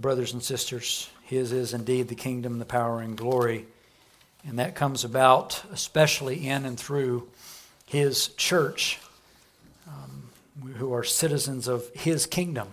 [0.00, 3.66] brothers and sisters, His is indeed the kingdom, the power, and glory.
[4.46, 7.28] And that comes about especially in and through
[7.84, 8.98] His church,
[9.86, 10.30] um,
[10.74, 12.68] who are citizens of His kingdom.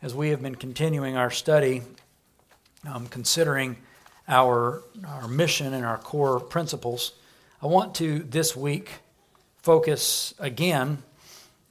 [0.00, 1.82] As we have been continuing our study,
[2.86, 3.76] um, considering
[4.28, 7.12] our, our mission and our core principles,
[7.60, 8.90] I want to this week
[9.62, 11.02] focus again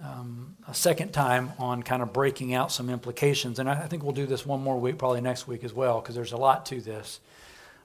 [0.04, 3.59] um, a second time on kind of breaking out some implications.
[3.59, 6.16] And I think we'll do this one more week, probably next week as well, because
[6.16, 7.20] there's a lot to this.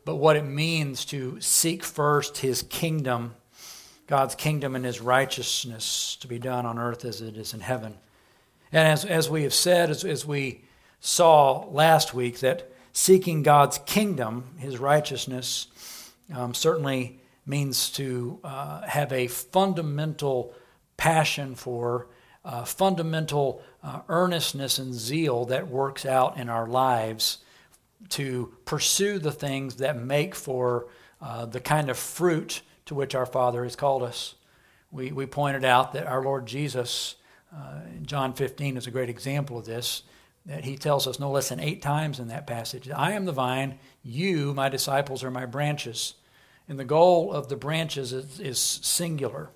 [0.05, 3.35] But what it means to seek first his kingdom,
[4.07, 7.95] God's kingdom and his righteousness to be done on earth as it is in heaven.
[8.73, 10.63] And as, as we have said, as, as we
[11.01, 15.69] saw last week, that seeking God's kingdom, his righteousness,
[16.35, 20.55] um, certainly means to uh, have a fundamental
[21.01, 22.09] passion for,
[22.45, 27.39] uh, fundamental uh, earnestness and zeal that works out in our lives
[28.11, 30.89] to pursue the things that make for
[31.23, 34.35] uh, the kind of fruit to which our Father has called us.
[34.91, 37.17] We, we pointed out that our Lord Jesus,
[37.55, 40.03] uh, John 15 is a great example of this,
[40.45, 43.33] that he tells us no less than eight times in that passage I am the
[43.33, 46.15] vine, you, my disciples, are my branches.
[46.69, 49.51] And the goal of the branches is, is singular.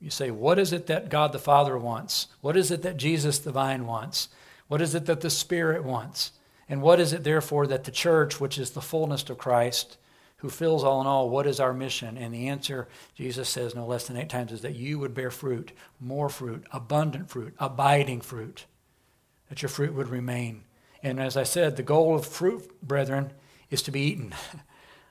[0.00, 2.28] You say, what is it that God the Father wants?
[2.40, 4.28] What is it that Jesus the vine wants?
[4.68, 6.32] What is it that the Spirit wants?
[6.68, 9.98] And what is it, therefore, that the church, which is the fullness of Christ,
[10.38, 12.16] who fills all in all, what is our mission?
[12.16, 15.30] And the answer, Jesus says no less than eight times, is that you would bear
[15.30, 18.64] fruit, more fruit, abundant fruit, abiding fruit,
[19.48, 20.62] that your fruit would remain.
[21.02, 23.32] And as I said, the goal of fruit, brethren,
[23.68, 24.32] is to be eaten.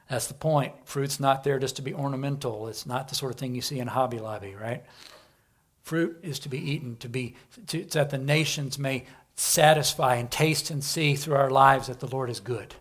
[0.10, 0.74] That's the point.
[0.86, 2.68] Fruit's not there just to be ornamental.
[2.68, 4.84] It's not the sort of thing you see in Hobby Lobby, right?
[5.84, 7.36] Fruit is to be eaten, to be
[7.68, 12.08] to, that the nations may satisfy and taste and see through our lives that the
[12.08, 12.76] Lord is good.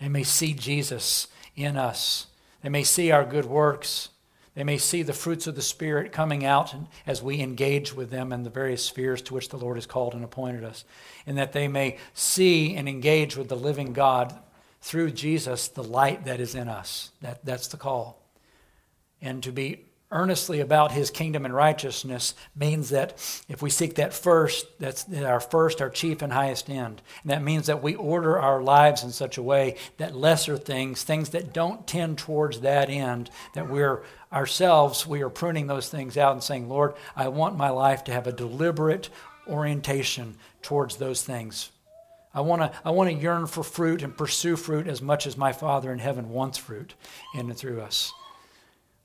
[0.00, 2.26] They may see Jesus in us.
[2.62, 4.08] They may see our good works.
[4.54, 6.74] They may see the fruits of the Spirit coming out
[7.06, 10.14] as we engage with them in the various spheres to which the Lord has called
[10.14, 10.84] and appointed us.
[11.26, 14.36] And that they may see and engage with the living God
[14.80, 17.10] through Jesus the light that is in us.
[17.20, 18.22] That, that's the call.
[19.20, 23.10] And to be earnestly about his kingdom and righteousness means that
[23.48, 27.02] if we seek that first, that's our first, our chief and highest end.
[27.22, 31.02] And that means that we order our lives in such a way that lesser things,
[31.02, 34.02] things that don't tend towards that end, that we're
[34.32, 38.12] ourselves, we are pruning those things out and saying, Lord, I want my life to
[38.12, 39.10] have a deliberate
[39.46, 41.70] orientation towards those things
[42.38, 45.36] I want to I want to yearn for fruit and pursue fruit as much as
[45.36, 46.94] my Father in heaven wants fruit
[47.34, 48.12] in and through us.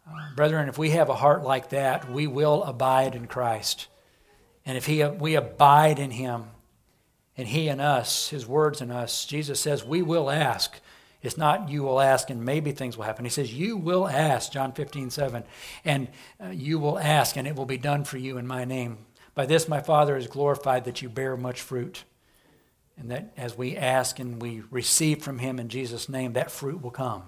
[0.07, 3.87] Uh, brethren, if we have a heart like that, we will abide in Christ.
[4.67, 6.45] And if he, we abide in him
[7.35, 10.79] and he in us, his words in us, Jesus says, we will ask.
[11.23, 13.25] It's not you will ask and maybe things will happen.
[13.25, 15.43] He says, You will ask, John 15, 7,
[15.85, 18.97] and uh, you will ask, and it will be done for you in my name.
[19.33, 22.03] By this my Father is glorified that you bear much fruit.
[22.97, 26.81] And that as we ask and we receive from Him in Jesus' name, that fruit
[26.81, 27.23] will come.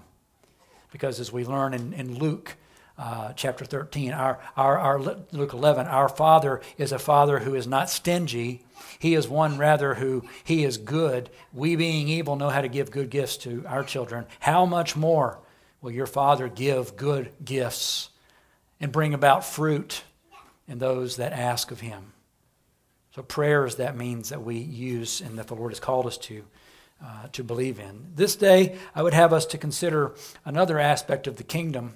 [0.92, 2.56] Because as we learn in, in Luke
[2.98, 7.66] uh, chapter 13, our, our, our, Luke 11, our Father is a Father who is
[7.66, 8.64] not stingy.
[8.98, 11.28] He is one rather who He is good.
[11.52, 14.24] We being evil know how to give good gifts to our children.
[14.40, 15.38] How much more
[15.82, 18.10] will your Father give good gifts
[18.80, 20.02] and bring about fruit
[20.66, 22.12] in those that ask of Him?
[23.16, 26.44] So prayers that means that we use and that the Lord has called us to.
[27.04, 28.06] Uh, to believe in.
[28.14, 30.14] This day, I would have us to consider
[30.46, 31.92] another aspect of the kingdom,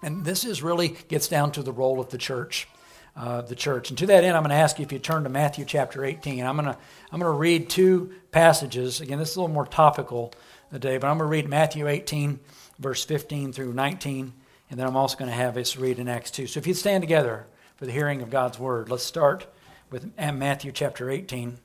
[0.00, 2.68] and this is really gets down to the role of the church.
[3.16, 3.90] Uh, the church.
[3.90, 6.04] And to that end, I'm going to ask you if you turn to Matthew chapter
[6.04, 6.46] 18.
[6.46, 6.78] I'm going to
[7.10, 9.00] I'm going to read two passages.
[9.00, 10.32] Again, this is a little more topical
[10.70, 12.38] today, but I'm going to read Matthew 18,
[12.78, 14.32] verse 15 through 19,
[14.70, 16.46] and then I'm also going to have us read in Acts 2.
[16.46, 17.44] So if you'd stand together
[17.74, 19.48] for the hearing of God's word, let's start
[19.92, 21.58] with Matthew chapter 18.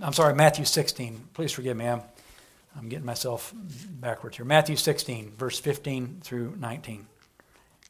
[0.00, 1.28] I'm sorry, Matthew 16.
[1.32, 1.86] Please forgive me.
[1.86, 2.02] I'm,
[2.76, 4.44] I'm getting myself backwards here.
[4.44, 7.06] Matthew 16, verse 15 through 19.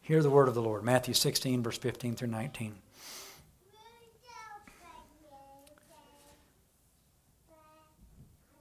[0.03, 0.85] Hear the word of the Lord.
[0.85, 2.75] Matthew 16, verse 15 through 19.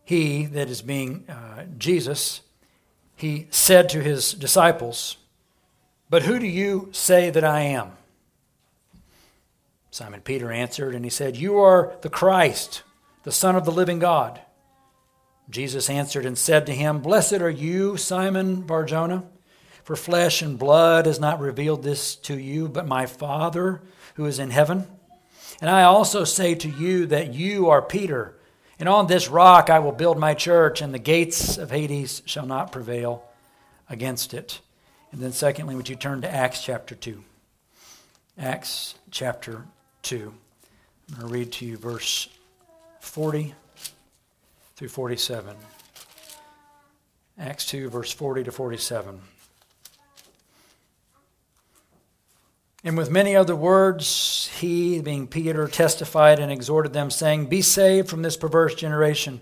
[0.06, 2.42] He, that is being uh, Jesus,
[3.16, 5.18] he said to his disciples,
[6.10, 7.98] But who do you say that I am?
[9.92, 12.84] Simon Peter answered, and he said, You are the Christ,
[13.24, 14.40] the Son of the living God.
[15.50, 19.26] Jesus answered and said to him, Blessed are you, Simon Barjona,
[19.84, 23.82] for flesh and blood has not revealed this to you, but my Father
[24.16, 24.88] who is in heaven.
[25.60, 28.36] And I also say to you that you are Peter
[28.80, 32.46] And on this rock I will build my church, and the gates of Hades shall
[32.46, 33.26] not prevail
[33.90, 34.62] against it.
[35.12, 37.22] And then, secondly, would you turn to Acts chapter 2?
[38.38, 39.66] Acts chapter
[40.04, 40.34] 2.
[41.10, 42.30] I'm going to read to you verse
[43.00, 43.54] 40
[44.76, 45.56] through 47.
[47.40, 49.22] Acts 2, verse 40 to 47.
[52.84, 58.10] And with many other words, he, being Peter, testified and exhorted them, saying, Be saved
[58.10, 59.42] from this perverse generation.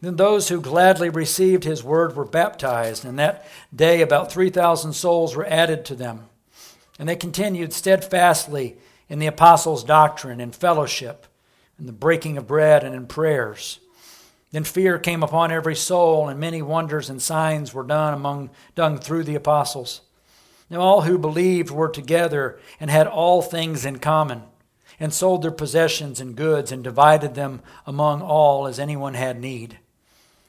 [0.00, 3.44] Then those who gladly received his word were baptized, and that
[3.74, 6.28] day about 3,000 souls were added to them.
[6.98, 8.76] And they continued steadfastly
[9.08, 11.26] in the apostles' doctrine and fellowship,
[11.78, 13.80] in the breaking of bread and in prayers.
[14.50, 18.98] Then fear came upon every soul, and many wonders and signs were done among done
[18.98, 20.00] through the apostles.
[20.70, 24.42] Now all who believed were together and had all things in common,
[25.00, 29.78] and sold their possessions and goods and divided them among all as anyone had need.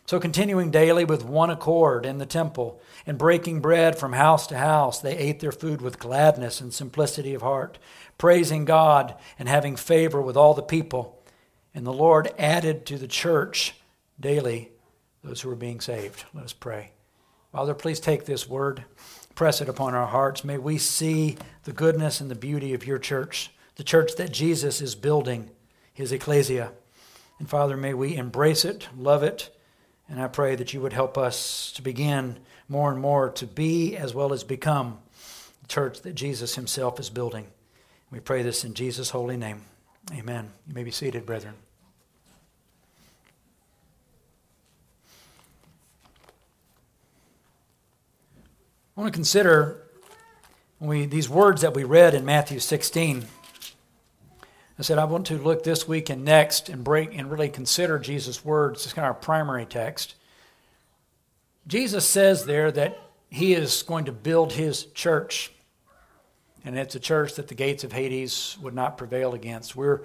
[0.09, 4.57] So continuing daily with one accord in the temple and breaking bread from house to
[4.57, 7.77] house, they ate their food with gladness and simplicity of heart,
[8.17, 11.21] praising God and having favor with all the people.
[11.75, 13.75] And the Lord added to the church
[14.19, 14.71] daily
[15.23, 16.23] those who were being saved.
[16.33, 16.89] Let us pray.
[17.51, 18.85] Father, please take this word,
[19.35, 20.43] press it upon our hearts.
[20.43, 24.81] May we see the goodness and the beauty of your church, the church that Jesus
[24.81, 25.51] is building,
[25.93, 26.71] his ecclesia.
[27.37, 29.55] And Father, may we embrace it, love it,
[30.09, 33.95] and I pray that you would help us to begin more and more to be
[33.95, 34.99] as well as become
[35.61, 37.47] the church that Jesus himself is building.
[38.11, 39.61] We pray this in Jesus' holy name.
[40.11, 40.51] Amen.
[40.67, 41.53] You may be seated, brethren.
[48.97, 49.83] I want to consider
[50.79, 53.25] we, these words that we read in Matthew 16.
[54.79, 57.99] I said I want to look this week and next and break and really consider
[57.99, 58.85] Jesus' words.
[58.85, 60.15] It's kind of our primary text.
[61.67, 62.97] Jesus says there that
[63.29, 65.51] he is going to build his church,
[66.65, 69.75] and it's a church that the gates of Hades would not prevail against.
[69.75, 70.01] We're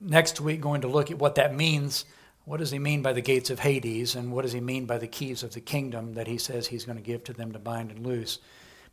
[0.00, 2.06] next week going to look at what that means
[2.46, 4.14] what does he mean by the gates of Hades?
[4.14, 6.84] And what does he mean by the keys of the kingdom that he says he's
[6.84, 8.38] going to give to them to bind and loose?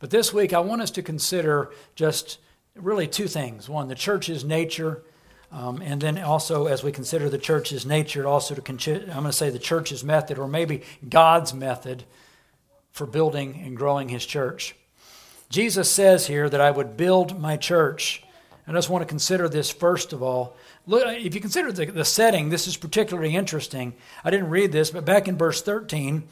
[0.00, 2.38] But this week, I want us to consider just
[2.74, 3.68] really two things.
[3.68, 5.04] One, the church's nature,
[5.54, 9.26] um, and then also as we consider the church's nature, also to consider, I'm going
[9.26, 12.02] to say the church's method, or maybe God's method
[12.90, 14.74] for building and growing his church.
[15.48, 18.24] Jesus says here that I would build my church.
[18.66, 20.56] I just want to consider this first of all
[20.86, 23.94] Look, if you consider the, the setting, this is particularly interesting.
[24.22, 26.24] I didn't read this, but back in verse 13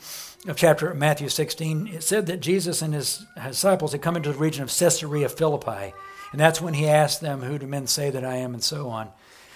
[0.47, 4.39] of chapter Matthew 16, it said that Jesus and his disciples had come into the
[4.39, 5.95] region of Caesarea Philippi.
[6.33, 8.55] And that's when he asked them, Who do men say that I am?
[8.55, 9.11] and so on.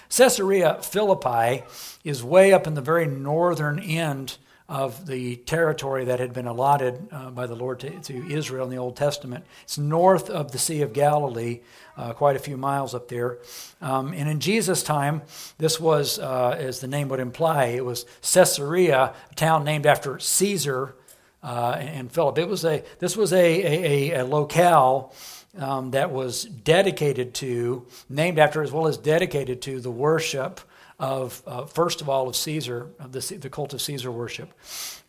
[0.09, 1.63] Caesarea Philippi
[2.03, 4.37] is way up in the very northern end
[4.69, 8.69] of the territory that had been allotted uh, by the Lord to, to, Israel in
[8.69, 9.45] the Old Testament.
[9.63, 11.61] It's north of the Sea of Galilee,
[11.95, 13.37] uh, quite a few miles up there.
[13.81, 15.21] Um, and in Jesus' time,
[15.57, 20.19] this was, uh, as the name would imply, it was Caesarea, a town named after
[20.19, 20.95] Caesar
[21.43, 22.37] uh, and Philip.
[22.37, 25.13] It was a, this was a, a, a locale.
[25.57, 30.61] Um, that was dedicated to, named after, as well as dedicated to the worship
[30.99, 34.51] of, uh, first of all, of Caesar, of the, the cult of Caesar worship.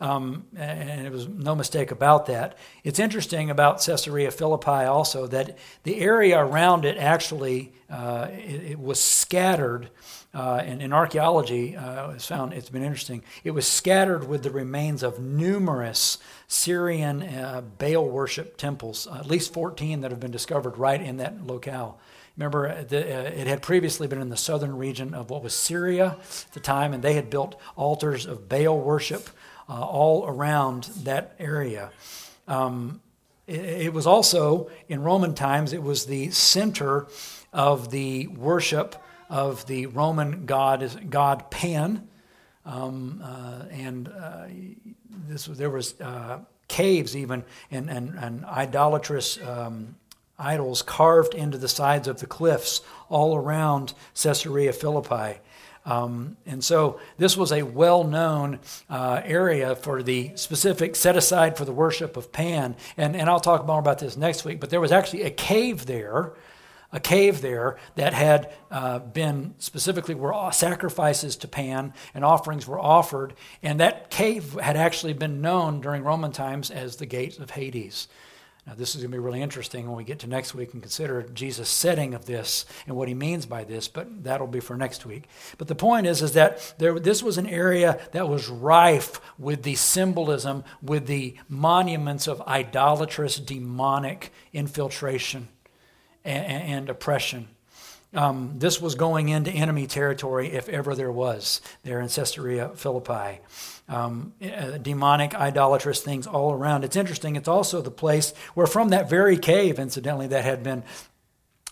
[0.01, 2.59] Um, and it was no mistake about that.
[2.85, 8.79] It's interesting about Caesarea Philippi also that the area around it actually uh, it, it,
[8.79, 9.89] was scattered.
[10.35, 13.23] Uh, and in archaeology, uh, it's found it's been interesting.
[13.45, 16.19] It was scattered with the remains of numerous
[16.49, 21.47] Syrian uh, Baal worship temples, at least 14 that have been discovered right in that
[21.47, 21.99] locale.
[22.37, 25.55] Remember, uh, the, uh, it had previously been in the southern region of what was
[25.55, 29.31] Syria at the time, and they had built altars of Baal worship
[29.69, 31.91] uh, all around that area.
[32.47, 33.01] Um,
[33.47, 37.09] it, it, was also, in Roman times, it was the center
[37.53, 38.95] of the worship
[39.29, 42.09] of the Roman god, god Pan.
[42.65, 44.47] Um, uh, and uh,
[45.27, 49.97] this, there was uh, caves even and, and, and idolatrous um,
[50.39, 55.41] idols carved into the sides of the cliffs all around Caesarea Philippi.
[55.85, 61.57] Um, and so this was a well known uh, area for the specific set aside
[61.57, 62.77] for the worship of Pan.
[62.99, 65.87] And, and I'll talk more about this next week, but there was actually a cave
[65.87, 66.33] there.
[66.91, 72.81] A cave there that had uh, been specifically where sacrifices to Pan and offerings were
[72.81, 77.51] offered, and that cave had actually been known during Roman times as the Gate of
[77.51, 78.09] Hades.
[78.67, 80.83] Now, this is going to be really interesting when we get to next week and
[80.83, 84.77] consider Jesus' setting of this and what he means by this, but that'll be for
[84.77, 85.25] next week.
[85.57, 89.63] But the point is, is that there, this was an area that was rife with
[89.63, 95.49] the symbolism, with the monuments of idolatrous, demonic infiltration
[96.29, 97.49] and, and oppression.
[98.15, 103.41] Um, this was going into enemy territory if ever there was there in Caesarea Philippi
[103.89, 106.85] um, uh, demonic, idolatrous things all around.
[106.85, 107.37] It's interesting.
[107.37, 110.85] It's also the place where, from that very cave, incidentally, that had been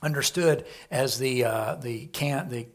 [0.03, 2.67] understood as the uh, the can the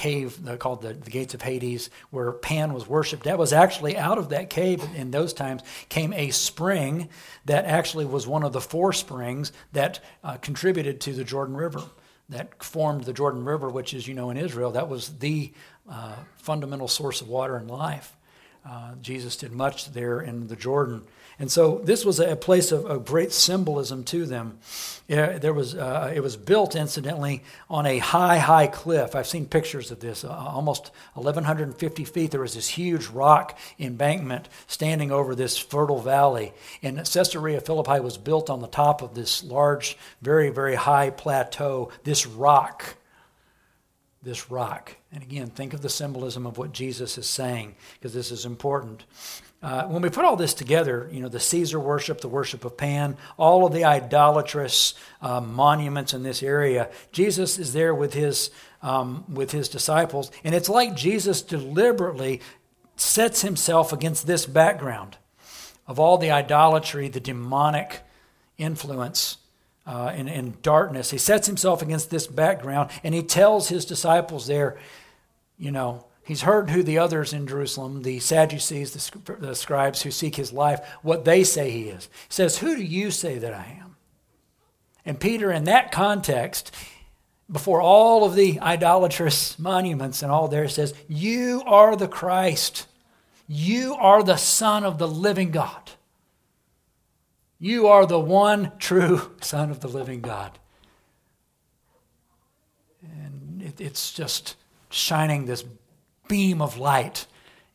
[0.00, 3.24] cave called the, the gates of Hades, where Pan was worshipped.
[3.24, 7.10] That was actually out of that cave in those times came a spring
[7.44, 11.82] that actually was one of the four springs that uh, contributed to the Jordan River.
[12.30, 15.52] That formed the Jordan River, which is, you know, in Israel, that was the
[15.90, 18.16] uh, fundamental source of water and life.
[18.64, 21.02] Uh, Jesus did much there in the Jordan.
[21.40, 24.58] And so this was a place of, of great symbolism to them.
[25.08, 29.16] Yeah, there was, uh, it was built, incidentally, on a high, high cliff.
[29.16, 32.30] I've seen pictures of this, uh, almost 1,150 feet.
[32.30, 36.52] There was this huge rock embankment standing over this fertile valley.
[36.82, 41.90] And Caesarea Philippi was built on the top of this large, very, very high plateau,
[42.04, 42.96] this rock
[44.22, 44.96] this rock.
[45.12, 49.04] And again, think of the symbolism of what Jesus is saying, because this is important.
[49.62, 52.76] Uh, when we put all this together, you know, the Caesar worship, the worship of
[52.76, 58.50] Pan, all of the idolatrous uh, monuments in this area, Jesus is there with his,
[58.82, 60.30] um, with his disciples.
[60.44, 62.40] And it's like Jesus deliberately
[62.96, 65.16] sets himself against this background
[65.86, 68.00] of all the idolatry, the demonic
[68.56, 69.38] influence
[69.86, 70.12] uh,
[70.62, 71.10] darkness.
[71.10, 74.78] He sets himself against this background and he tells his disciples there,
[75.58, 80.10] you know, he's heard who the others in Jerusalem, the Sadducees, the, the scribes who
[80.10, 82.04] seek his life, what they say he is.
[82.28, 83.96] He says, Who do you say that I am?
[85.04, 86.74] And Peter, in that context,
[87.50, 92.86] before all of the idolatrous monuments and all there, says, You are the Christ.
[93.48, 95.90] You are the Son of the living God.
[97.62, 100.58] You are the one true Son of the living God.
[103.02, 104.56] And it, it's just
[104.88, 105.64] shining this
[106.26, 107.26] beam of light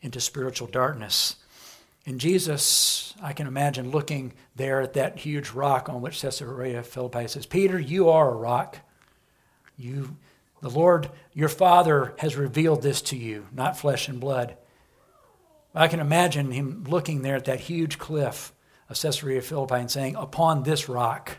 [0.02, 1.36] into spiritual darkness.
[2.04, 7.28] And Jesus, I can imagine looking there at that huge rock on which Caesarea Philippi
[7.28, 8.78] says, Peter, you are a rock.
[9.76, 10.16] You,
[10.62, 14.56] the Lord, your Father, has revealed this to you, not flesh and blood.
[15.74, 18.52] I can imagine him looking there at that huge cliff
[18.88, 21.38] of Caesarea Philippi saying, Upon this rock,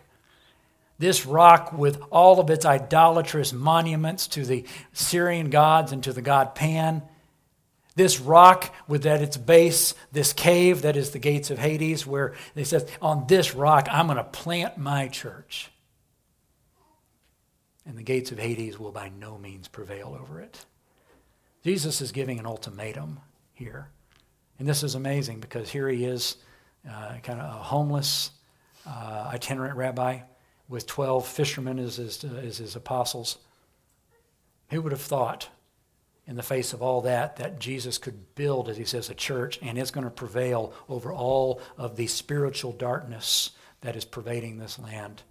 [1.00, 6.22] this rock with all of its idolatrous monuments to the Syrian gods and to the
[6.22, 7.04] god Pan,
[7.96, 12.36] this rock with at its base, this cave that is the gates of Hades, where
[12.54, 15.72] they says, On this rock, I'm going to plant my church.
[17.88, 20.66] And the gates of Hades will by no means prevail over it.
[21.64, 23.20] Jesus is giving an ultimatum
[23.54, 23.90] here.
[24.60, 26.38] And this is amazing because here he is
[26.90, 28.32] uh, kind of a homeless
[28.86, 30.20] uh, itinerant rabbi
[30.70, 33.38] with 12 fishermen as his, as his apostles.
[34.70, 35.50] Who would have thought,
[36.28, 39.60] in the face of all that, that Jesus could build, as he says, a church
[39.62, 43.52] and it's going to prevail over all of the spiritual darkness
[43.82, 45.24] that is pervading this land?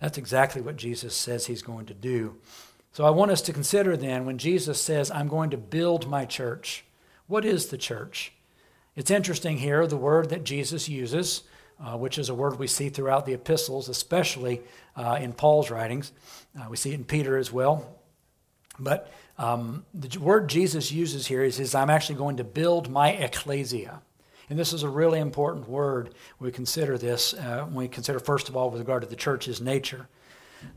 [0.00, 2.36] That's exactly what Jesus says he's going to do.
[2.92, 6.24] So I want us to consider then when Jesus says, I'm going to build my
[6.24, 6.84] church,
[7.26, 8.32] what is the church?
[8.96, 11.42] It's interesting here, the word that Jesus uses,
[11.78, 14.62] uh, which is a word we see throughout the epistles, especially
[14.96, 16.12] uh, in Paul's writings.
[16.58, 17.86] Uh, we see it in Peter as well.
[18.78, 23.10] But um, the word Jesus uses here is, is, I'm actually going to build my
[23.10, 24.00] ecclesia.
[24.48, 26.14] And this is a really important word.
[26.38, 29.60] We consider this uh, when we consider, first of all, with regard to the church's
[29.60, 30.08] nature.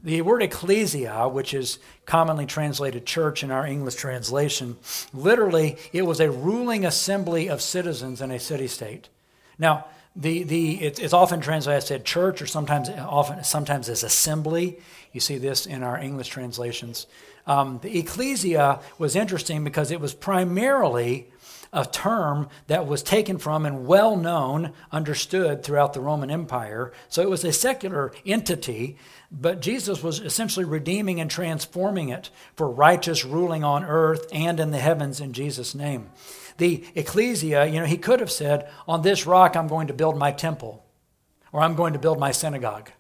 [0.04, 4.78] The word ecclesia, which is commonly translated church in our English translation,
[5.14, 9.10] literally it was a ruling assembly of citizens in a city state.
[9.58, 14.80] Now, the, the, it, it's often translated as church or sometimes often sometimes as assembly.
[15.12, 17.08] You see this in our English translations.
[17.48, 21.28] Um, the ecclesia was interesting because it was primarily
[21.72, 26.92] a term that was taken from and well known, understood throughout the Roman Empire.
[27.10, 28.98] So it was a secular entity
[29.32, 34.72] but Jesus was essentially redeeming and transforming it for righteous ruling on earth and in
[34.72, 36.10] the heavens in Jesus' name.
[36.58, 40.18] The ecclesia, you know, he could have said, On this rock I'm going to build
[40.18, 40.84] my temple,
[41.52, 42.92] or I'm going to build my synagogue.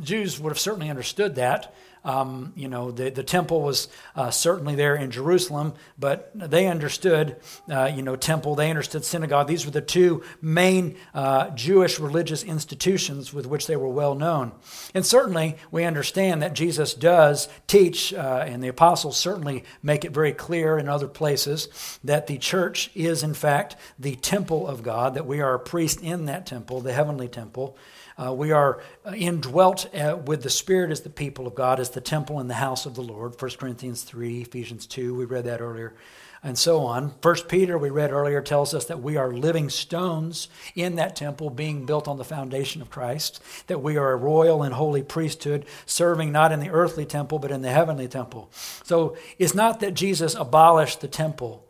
[0.00, 1.74] Jews would have certainly understood that.
[2.06, 7.34] Um, you know, the, the temple was uh, certainly there in Jerusalem, but they understood,
[7.68, 9.48] uh, you know, temple, they understood synagogue.
[9.48, 14.52] These were the two main uh, Jewish religious institutions with which they were well known.
[14.94, 20.12] And certainly we understand that Jesus does teach, uh, and the apostles certainly make it
[20.12, 25.14] very clear in other places, that the church is, in fact, the temple of God,
[25.14, 27.76] that we are a priest in that temple, the heavenly temple.
[28.18, 31.90] Uh, we are uh, indwelt uh, with the Spirit as the people of God, as
[31.90, 33.40] the temple and the house of the Lord.
[33.40, 35.94] 1 Corinthians 3, Ephesians 2, we read that earlier,
[36.42, 37.14] and so on.
[37.20, 41.50] 1 Peter, we read earlier, tells us that we are living stones in that temple
[41.50, 45.66] being built on the foundation of Christ, that we are a royal and holy priesthood
[45.84, 48.50] serving not in the earthly temple, but in the heavenly temple.
[48.84, 51.66] So it's not that Jesus abolished the temple,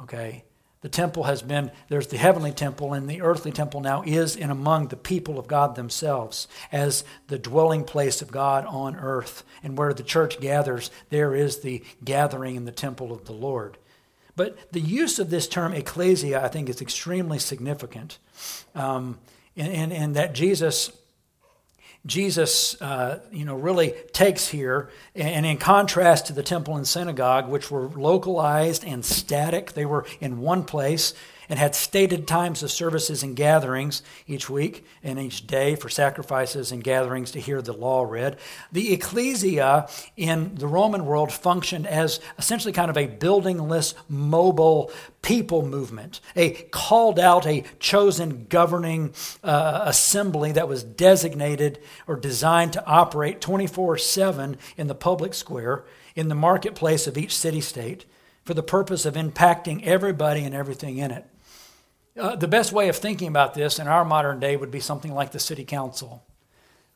[0.00, 0.44] okay?
[0.84, 4.50] The temple has been, there's the heavenly temple, and the earthly temple now is in
[4.50, 9.44] among the people of God themselves as the dwelling place of God on earth.
[9.62, 13.78] And where the church gathers, there is the gathering in the temple of the Lord.
[14.36, 18.18] But the use of this term ecclesia, I think, is extremely significant.
[18.74, 19.16] Um,
[19.56, 20.92] and, and, and that Jesus
[22.06, 27.48] Jesus, uh, you know, really takes here, and in contrast to the temple and synagogue,
[27.48, 31.14] which were localized and static, they were in one place
[31.48, 36.72] and had stated times of services and gatherings each week and each day for sacrifices
[36.72, 38.38] and gatherings to hear the law read.
[38.72, 44.90] The ecclesia in the Roman world functioned as essentially kind of a buildingless, mobile
[45.24, 52.74] people movement, a called out, a chosen governing uh, assembly that was designated or designed
[52.74, 55.84] to operate 24 7 in the public square,
[56.14, 58.04] in the marketplace of each city state,
[58.44, 61.26] for the purpose of impacting everybody and everything in it.
[62.16, 65.12] Uh, the best way of thinking about this in our modern day would be something
[65.12, 66.22] like the city council.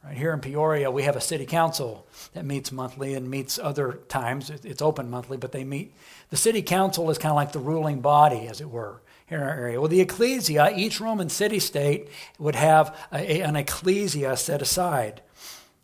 [0.04, 3.98] Right here in Peoria, we have a city council that meets monthly and meets other
[4.08, 4.48] times.
[4.48, 5.92] It's open monthly, but they meet.
[6.30, 9.44] The city council is kind of like the ruling body, as it were, here in
[9.44, 9.80] our area.
[9.80, 12.08] Well, the ecclesia, each Roman city state
[12.38, 15.20] would have a, an ecclesia set aside.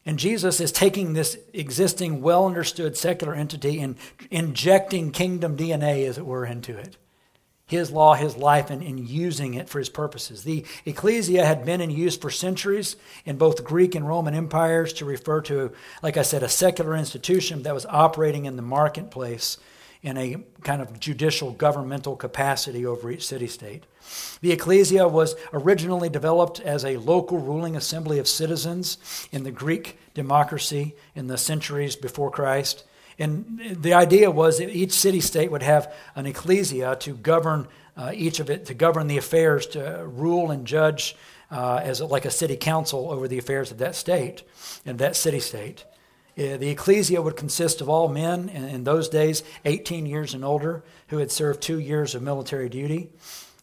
[0.07, 3.97] And Jesus is taking this existing, well understood secular entity and
[4.31, 6.97] injecting kingdom DNA, as it were, into it
[7.67, 10.45] his law, his life, and, and using it for his purposes.
[10.45, 15.05] The ecclesia had been in use for centuries in both Greek and Roman empires to
[15.05, 19.57] refer to, like I said, a secular institution that was operating in the marketplace
[20.03, 23.85] in a kind of judicial governmental capacity over each city state.
[24.43, 28.99] The ecclesia was originally developed as a local ruling assembly of citizens
[29.33, 32.85] in the Greek democracy in the centuries before Christ.
[33.19, 38.11] And the idea was that each city state would have an ecclesia to govern uh,
[38.15, 41.17] each of it, to govern the affairs, to rule and judge
[41.51, 44.43] uh, as like a city council over the affairs of that state
[44.85, 45.85] and that city state.
[46.37, 50.45] Uh, the ecclesia would consist of all men in, in those days, 18 years and
[50.45, 53.11] older, who had served two years of military duty.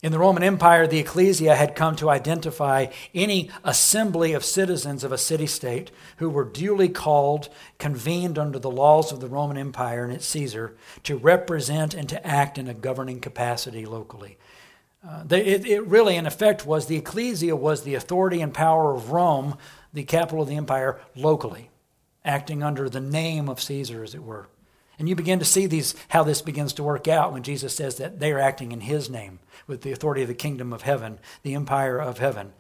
[0.04, 5.12] In the Roman Empire, the ecclesia had come to identify any assembly of citizens of
[5.12, 10.04] a city state who were duly called, convened under the laws of the Roman Empire
[10.04, 14.38] and its Caesar to represent and to act in a governing capacity locally.
[15.08, 18.96] Uh, they, it, it really, in effect, was the ecclesia was the authority and power
[18.96, 19.56] of Rome,
[19.94, 21.70] the capital of the empire, locally,
[22.26, 24.48] acting under the name of Caesar, as it were.
[24.98, 27.98] And you begin to see these how this begins to work out when Jesus says
[27.98, 31.20] that they are acting in his name with the authority of the kingdom of heaven,
[31.44, 32.54] the empire of heaven.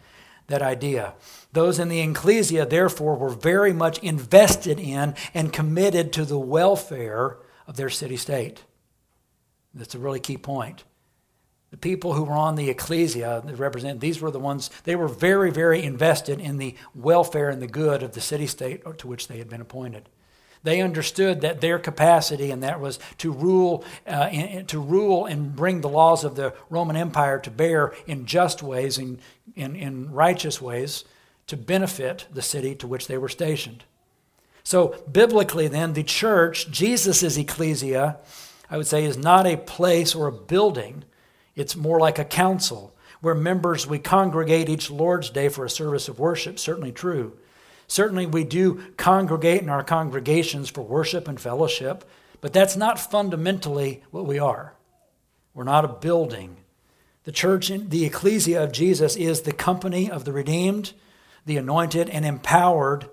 [0.47, 1.13] That idea.
[1.53, 7.37] Those in the ecclesia, therefore, were very much invested in and committed to the welfare
[7.67, 8.63] of their city state.
[9.73, 10.83] That's a really key point.
[11.69, 15.07] The people who were on the ecclesia that represent these were the ones they were
[15.07, 19.29] very, very invested in the welfare and the good of the city state to which
[19.29, 20.09] they had been appointed.
[20.63, 25.55] They understood that their capacity, and that was to rule, uh, in, to rule and
[25.55, 29.19] bring the laws of the Roman Empire to bear in just ways, in,
[29.55, 31.03] in, in righteous ways,
[31.47, 33.83] to benefit the city to which they were stationed.
[34.63, 38.17] So, biblically, then, the church, Jesus' ecclesia,
[38.69, 41.03] I would say, is not a place or a building.
[41.55, 46.07] It's more like a council where members, we congregate each Lord's Day for a service
[46.07, 47.37] of worship, certainly true.
[47.91, 54.01] Certainly, we do congregate in our congregations for worship and fellowship, but that's not fundamentally
[54.11, 54.75] what we are.
[55.53, 56.55] We're not a building.
[57.25, 60.93] The church, the ecclesia of Jesus, is the company of the redeemed,
[61.45, 63.09] the anointed, and empowered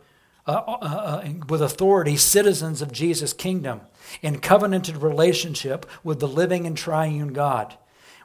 [0.47, 3.81] uh, uh, uh, with authority citizens of Jesus' kingdom
[4.23, 7.77] in covenanted relationship with the living and triune God.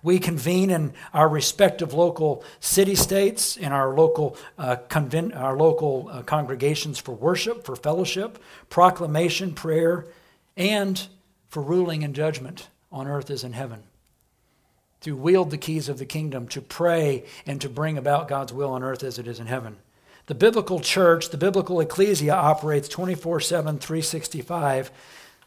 [0.04, 6.10] We convene in our respective local city states, in our local, uh, conven- our local
[6.12, 8.38] uh, congregations for worship, for fellowship,
[8.70, 10.06] proclamation, prayer,
[10.58, 11.08] and
[11.48, 13.84] for ruling and judgment on earth as in heaven.
[15.02, 18.72] To wield the keys of the kingdom, to pray, and to bring about God's will
[18.72, 19.78] on earth as it is in heaven.
[20.26, 24.92] The biblical church, the biblical ecclesia, operates 24 7, 365,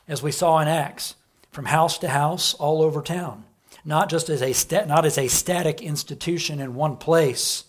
[0.08, 1.14] as we saw in Acts,
[1.50, 3.44] from house to house all over town
[3.86, 7.64] not just as a sta- not as a static institution in one place,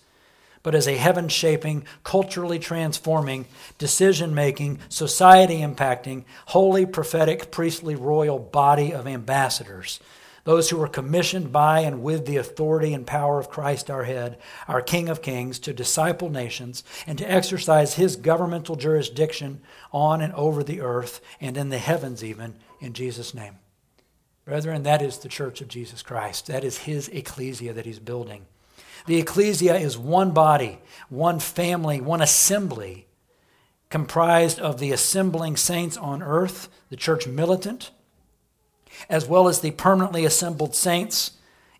[0.63, 3.45] but as a heaven shaping, culturally transforming,
[3.77, 10.01] decision making, society impacting, holy, prophetic, priestly, royal body of ambassadors.
[10.43, 14.37] Those who are commissioned by and with the authority and power of Christ our head,
[14.67, 20.33] our King of Kings, to disciple nations and to exercise his governmental jurisdiction on and
[20.33, 23.57] over the earth and in the heavens, even, in Jesus' name.
[24.47, 26.47] Brethren, that is the church of Jesus Christ.
[26.47, 28.45] That is his ecclesia that he's building.
[29.05, 30.79] The ecclesia is one body,
[31.09, 33.07] one family, one assembly,
[33.89, 37.91] comprised of the assembling saints on earth, the church militant,
[39.09, 41.31] as well as the permanently assembled saints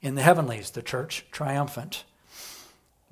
[0.02, 2.04] in the heavenlies, the church triumphant.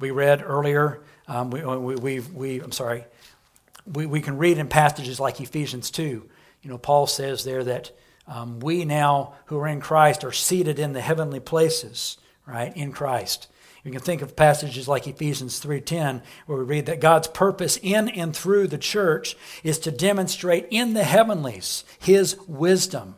[0.02, 3.06] We read earlier, um, we, we, we, we, I'm sorry,
[3.86, 6.30] we, we can read in passages like Ephesians 2.
[6.62, 7.92] You know, Paul says there that
[8.28, 12.92] um, we now who are in Christ are seated in the heavenly places, right, in
[12.92, 13.48] Christ.
[13.84, 18.10] You can think of passages like Ephesians 3:10 where we read that God's purpose in
[18.10, 23.16] and through the church is to demonstrate in the heavenlies his wisdom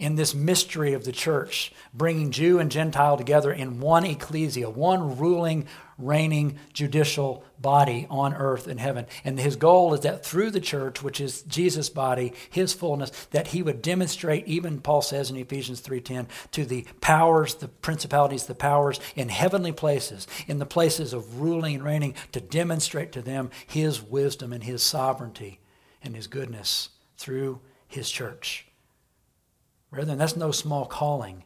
[0.00, 5.16] in this mystery of the church, bringing Jew and Gentile together in one ecclesia, one
[5.16, 5.66] ruling,
[5.98, 9.06] reigning, judicial body on earth and heaven.
[9.24, 13.48] And his goal is that through the church, which is Jesus' body, his fullness, that
[13.48, 18.54] he would demonstrate, even Paul says in Ephesians 3.10, to the powers, the principalities, the
[18.54, 23.50] powers in heavenly places, in the places of ruling and reigning, to demonstrate to them
[23.66, 25.60] his wisdom and his sovereignty
[26.02, 28.66] and his goodness through his church.
[29.90, 31.44] Brethren, that's no small calling.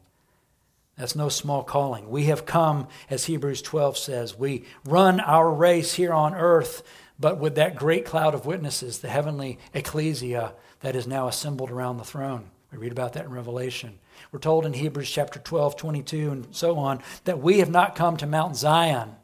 [0.99, 2.11] That's no small calling.
[2.11, 6.83] We have come, as Hebrews 12 says, we run our race here on earth,
[7.21, 11.99] but with that great cloud of witnesses, the heavenly ecclesia that is now assembled around
[11.99, 12.51] the throne.
[12.73, 14.01] We read about that in Revelation.
[14.33, 18.17] We're told in Hebrews chapter 12, 22, and so on, that we have not come
[18.17, 19.15] to Mount Zion.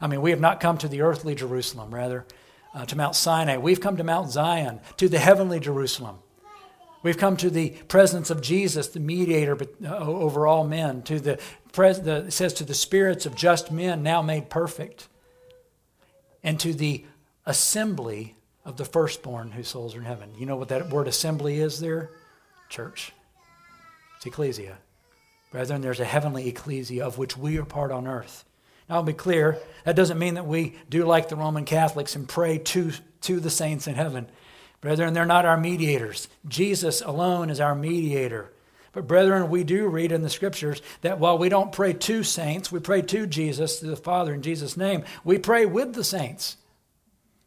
[0.00, 2.26] I mean, we have not come to the earthly Jerusalem, rather,
[2.74, 3.58] uh, to Mount Sinai.
[3.58, 6.18] We've come to Mount Zion, to the heavenly Jerusalem
[7.06, 11.40] We've come to the presence of Jesus, the mediator uh, over all men, to the,
[11.72, 15.06] the says to the spirits of just men now made perfect,
[16.42, 17.04] and to the
[17.44, 20.30] assembly of the firstborn whose souls are in heaven.
[20.36, 22.10] You know what that word assembly is there?
[22.70, 23.12] Church.
[24.16, 24.76] It's ecclesia.
[25.52, 28.44] Brethren, there's a heavenly ecclesia of which we are part on earth.
[28.88, 32.28] Now, I'll be clear, that doesn't mean that we do like the Roman Catholics and
[32.28, 32.90] pray to,
[33.20, 34.26] to the saints in heaven.
[34.86, 36.28] Brethren, they're not our mediators.
[36.46, 38.52] Jesus alone is our mediator.
[38.92, 42.70] But, brethren, we do read in the scriptures that while we don't pray to saints,
[42.70, 45.02] we pray to Jesus, to the Father in Jesus' name.
[45.24, 46.56] We pray with the saints.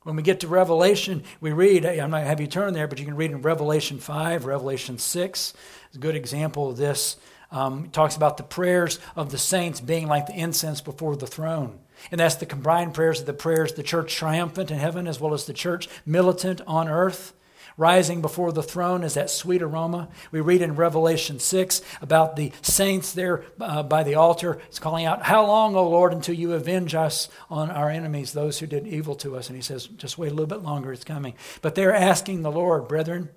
[0.04, 3.06] When we get to Revelation, we read, I'm not have you turn there, but you
[3.06, 5.54] can read in Revelation 5, Revelation 6.
[5.88, 7.16] It's a good example of this.
[7.52, 11.28] Um, it talks about the prayers of the saints being like the incense before the
[11.28, 11.80] throne.
[12.12, 15.34] And that's the combined prayers of the prayers the church triumphant in heaven as well
[15.34, 17.34] as the church militant on earth.
[17.78, 20.10] Rising before the throne is that sweet aroma.
[20.32, 24.60] We read in Revelation 6 about the saints there uh, by the altar.
[24.68, 28.60] It's calling out, How long, O Lord, until you avenge us on our enemies, those
[28.60, 29.48] who did evil to us?
[29.48, 31.36] And he says, Just wait a little bit longer, it's coming.
[31.62, 33.30] But they're asking the Lord, Brethren,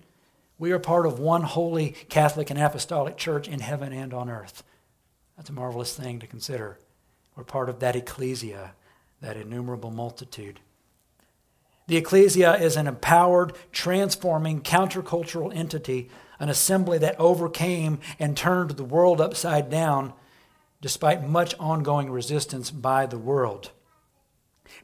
[0.63, 4.63] we are part of one holy Catholic and Apostolic church in heaven and on earth.
[5.37, 6.79] That's a marvelous thing to consider.
[7.35, 8.75] We're part of that ecclesia,
[9.21, 10.61] that innumerable multitude.
[11.89, 18.85] The ecclesia is an empowered, transforming, countercultural entity, an assembly that overcame and turned the
[18.85, 20.13] world upside down
[20.81, 23.73] despite much ongoing resistance by the world.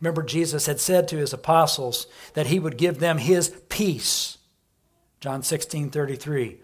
[0.01, 4.38] Remember, Jesus had said to his apostles that he would give them his peace.
[5.21, 6.45] John 16 33.
[6.45, 6.61] He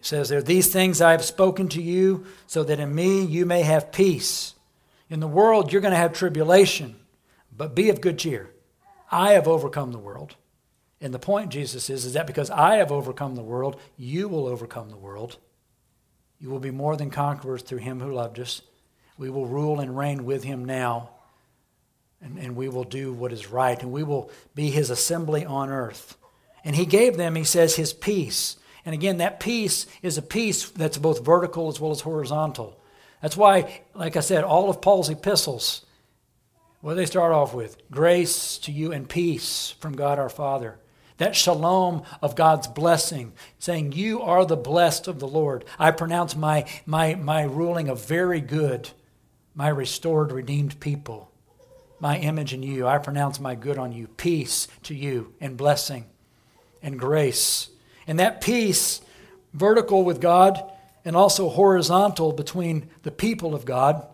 [0.00, 3.62] says there, These things I have spoken to you, so that in me you may
[3.62, 4.54] have peace.
[5.10, 6.96] In the world, you're going to have tribulation,
[7.54, 8.50] but be of good cheer.
[9.10, 10.36] I have overcome the world.
[11.02, 14.46] And the point, Jesus is, is that because I have overcome the world, you will
[14.46, 15.36] overcome the world.
[16.40, 18.62] You will be more than conquerors through him who loved us.
[19.18, 21.10] We will rule and reign with him now.
[22.22, 23.80] And, and we will do what is right.
[23.82, 26.16] And we will be his assembly on earth.
[26.64, 28.56] And he gave them, he says, his peace.
[28.84, 32.80] And again, that peace is a peace that's both vertical as well as horizontal.
[33.20, 35.84] That's why, like I said, all of Paul's epistles,
[36.80, 37.76] what do they start off with?
[37.90, 40.78] Grace to you and peace from God our Father.
[41.18, 45.64] That shalom of God's blessing, saying, You are the blessed of the Lord.
[45.78, 48.90] I pronounce my, my, my ruling of very good,
[49.54, 51.30] my restored, redeemed people,
[52.00, 52.88] my image in you.
[52.88, 54.08] I pronounce my good on you.
[54.08, 56.06] Peace to you and blessing
[56.82, 57.68] and grace.
[58.06, 59.00] And that peace,
[59.52, 60.62] vertical with God
[61.04, 64.06] and also horizontal between the people of God.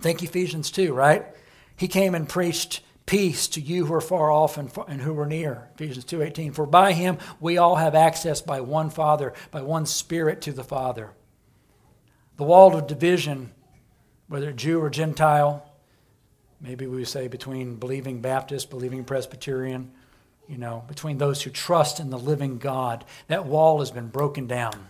[0.00, 1.26] Think Ephesians 2, right?
[1.76, 5.26] He came and preached peace to you who are far off and, and who are
[5.26, 5.70] near.
[5.74, 6.52] Ephesians 2:18.
[6.52, 10.62] For by him we all have access by one Father, by one Spirit to the
[10.62, 11.12] Father.
[12.36, 13.52] The wall of division,
[14.28, 15.66] whether Jew or Gentile,
[16.60, 19.90] maybe we say between believing Baptist, believing Presbyterian,
[20.48, 23.04] you know, between those who trust in the living God.
[23.26, 24.88] That wall has been broken down.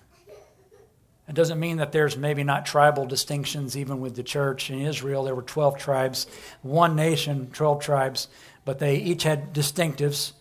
[1.28, 4.70] It doesn't mean that there's maybe not tribal distinctions even with the church.
[4.70, 6.26] In Israel, there were 12 tribes,
[6.62, 8.28] one nation, 12 tribes,
[8.64, 10.32] but they each had distinctives,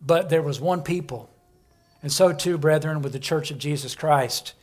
[0.00, 1.28] but there was one people.
[2.02, 4.54] And so, too, brethren, with the church of Jesus Christ.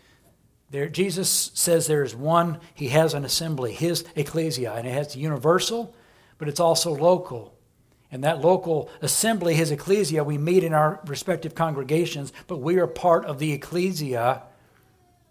[0.72, 5.14] There, Jesus says there is one, he has an assembly, his ecclesia, and it has
[5.14, 5.94] the universal,
[6.40, 7.53] but it's also local.
[8.14, 12.86] And that local assembly, his ecclesia, we meet in our respective congregations, but we are
[12.86, 14.44] part of the ecclesia,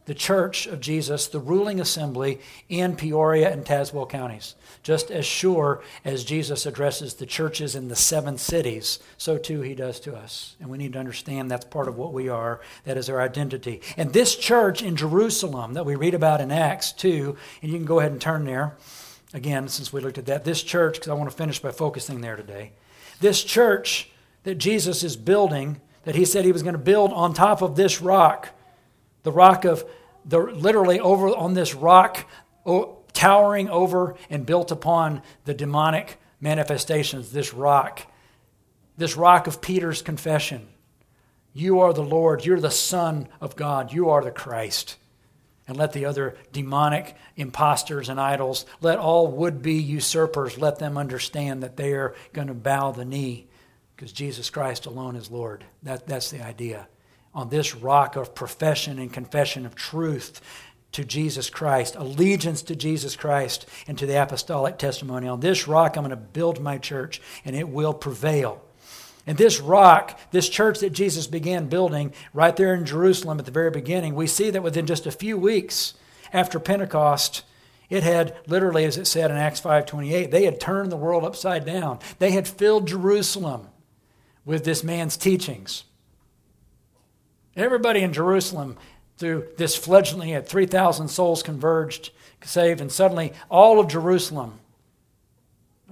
[0.06, 4.56] the church of Jesus, the ruling assembly in Peoria and Tazewell counties.
[4.82, 9.76] Just as sure as Jesus addresses the churches in the seven cities, so too he
[9.76, 10.56] does to us.
[10.58, 13.80] And we need to understand that's part of what we are, that is our identity.
[13.96, 17.86] And this church in Jerusalem that we read about in Acts 2, and you can
[17.86, 18.74] go ahead and turn there
[19.32, 22.20] again, since we looked at that, this church, because I want to finish by focusing
[22.20, 22.72] there today.
[23.20, 24.10] This church
[24.44, 27.76] that Jesus is building, that he said he was going to build on top of
[27.76, 28.50] this rock,
[29.22, 29.84] the rock of,
[30.24, 32.28] the, literally over on this rock,
[33.12, 38.02] towering over and built upon the demonic manifestations, this rock,
[38.96, 40.68] this rock of Peter's confession.
[41.52, 44.96] You are the Lord, you're the Son of God, you are the Christ
[45.72, 50.98] and let the other demonic impostors and idols, let all would be usurpers, let them
[50.98, 53.46] understand that they are going to bow the knee
[53.96, 55.64] because Jesus Christ alone is Lord.
[55.82, 56.88] That, that's the idea.
[57.32, 60.42] On this rock of profession and confession of truth
[60.92, 65.26] to Jesus Christ, allegiance to Jesus Christ, and to the apostolic testimony.
[65.26, 68.62] On this rock, I'm going to build my church, and it will prevail.
[69.26, 73.52] And this rock, this church that Jesus began building right there in Jerusalem at the
[73.52, 75.94] very beginning, we see that within just a few weeks
[76.32, 77.44] after Pentecost,
[77.88, 81.64] it had literally, as it said in Acts 5:28, they had turned the world upside
[81.64, 81.98] down.
[82.18, 83.68] They had filled Jerusalem
[84.44, 85.84] with this man's teachings.
[87.54, 88.78] Everybody in Jerusalem,
[89.18, 92.10] through this fledgling, had 3,000 souls converged,
[92.42, 94.58] saved, and suddenly all of Jerusalem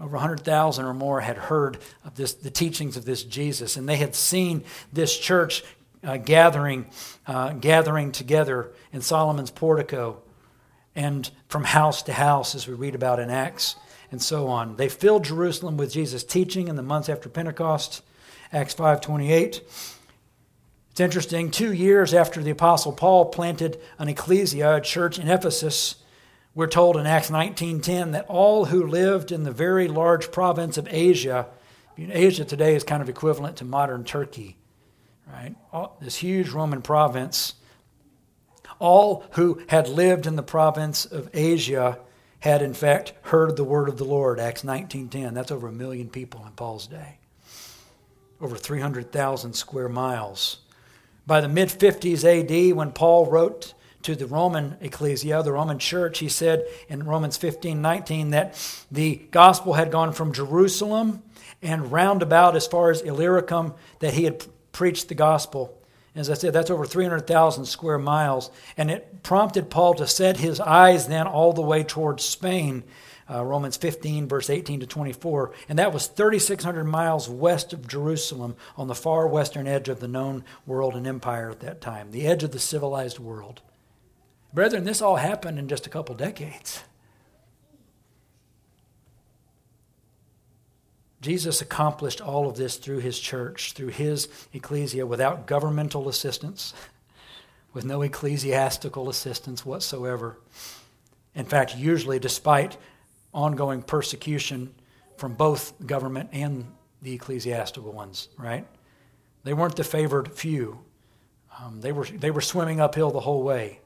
[0.01, 3.97] over 100,000 or more had heard of this, the teachings of this Jesus, and they
[3.97, 5.63] had seen this church
[6.03, 6.87] uh, gathering,
[7.27, 10.23] uh, gathering together in Solomon's portico
[10.97, 13.77] and from house to house, as we read about in Acts
[14.11, 14.77] and so on.
[14.77, 18.03] They filled Jerusalem with Jesus' teaching in the months after Pentecost,
[18.53, 19.61] Acts 5.28.
[20.91, 25.97] It's interesting, two years after the Apostle Paul planted an ecclesia, a church in Ephesus,
[26.55, 30.89] we're told in Acts 19:10 that all who lived in the very large province of
[30.91, 31.47] Asia,
[31.97, 34.57] Asia today is kind of equivalent to modern Turkey,
[35.31, 35.55] right?
[35.73, 37.55] All, this huge Roman province.
[38.79, 41.99] All who had lived in the province of Asia
[42.41, 44.41] had in fact heard the word of the Lord.
[44.41, 45.35] Acts 19:10.
[45.35, 47.19] That's over a million people in Paul's day.
[48.41, 50.59] Over 300,000 square miles.
[51.27, 56.19] By the mid 50s AD, when Paul wrote to the Roman ecclesia, the Roman church,
[56.19, 61.23] he said in Romans 15 19 that the gospel had gone from Jerusalem
[61.63, 65.77] and roundabout as far as Illyricum, that he had preached the gospel.
[66.15, 68.51] As I said, that's over 300,000 square miles.
[68.77, 72.83] And it prompted Paul to set his eyes then all the way towards Spain,
[73.31, 75.53] uh, Romans 15, verse 18 to 24.
[75.69, 80.09] And that was 3,600 miles west of Jerusalem on the far western edge of the
[80.09, 83.61] known world and empire at that time, the edge of the civilized world.
[84.53, 86.83] Brethren, this all happened in just a couple decades.
[91.21, 96.73] Jesus accomplished all of this through his church, through his ecclesia, without governmental assistance,
[97.73, 100.39] with no ecclesiastical assistance whatsoever.
[101.35, 102.79] In fact, usually despite
[103.33, 104.75] ongoing persecution
[105.17, 106.67] from both government and
[107.03, 108.67] the ecclesiastical ones, right?
[109.45, 110.81] They weren't the favored few.
[111.59, 113.81] Um, they, were, they were swimming uphill the whole way.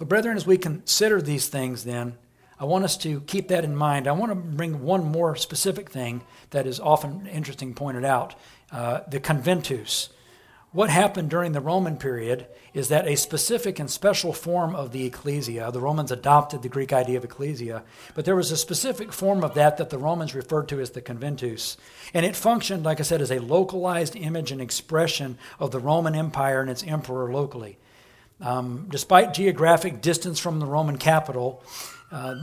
[0.00, 2.16] So, brethren, as we consider these things, then,
[2.58, 4.08] I want us to keep that in mind.
[4.08, 8.34] I want to bring one more specific thing that is often interesting pointed out
[8.72, 10.08] uh, the conventus.
[10.72, 15.04] What happened during the Roman period is that a specific and special form of the
[15.04, 17.82] ecclesia, the Romans adopted the Greek idea of ecclesia,
[18.14, 21.02] but there was a specific form of that that the Romans referred to as the
[21.02, 21.76] conventus.
[22.14, 26.14] And it functioned, like I said, as a localized image and expression of the Roman
[26.14, 27.76] Empire and its emperor locally.
[28.40, 31.62] Um, despite geographic distance from the Roman capital,
[32.10, 32.36] uh,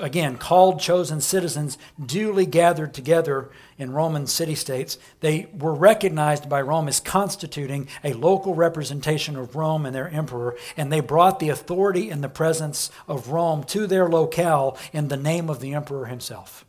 [0.00, 6.62] again, called, chosen citizens duly gathered together in Roman city states, they were recognized by
[6.62, 11.50] Rome as constituting a local representation of Rome and their emperor, and they brought the
[11.50, 16.06] authority and the presence of Rome to their locale in the name of the emperor
[16.06, 16.64] himself.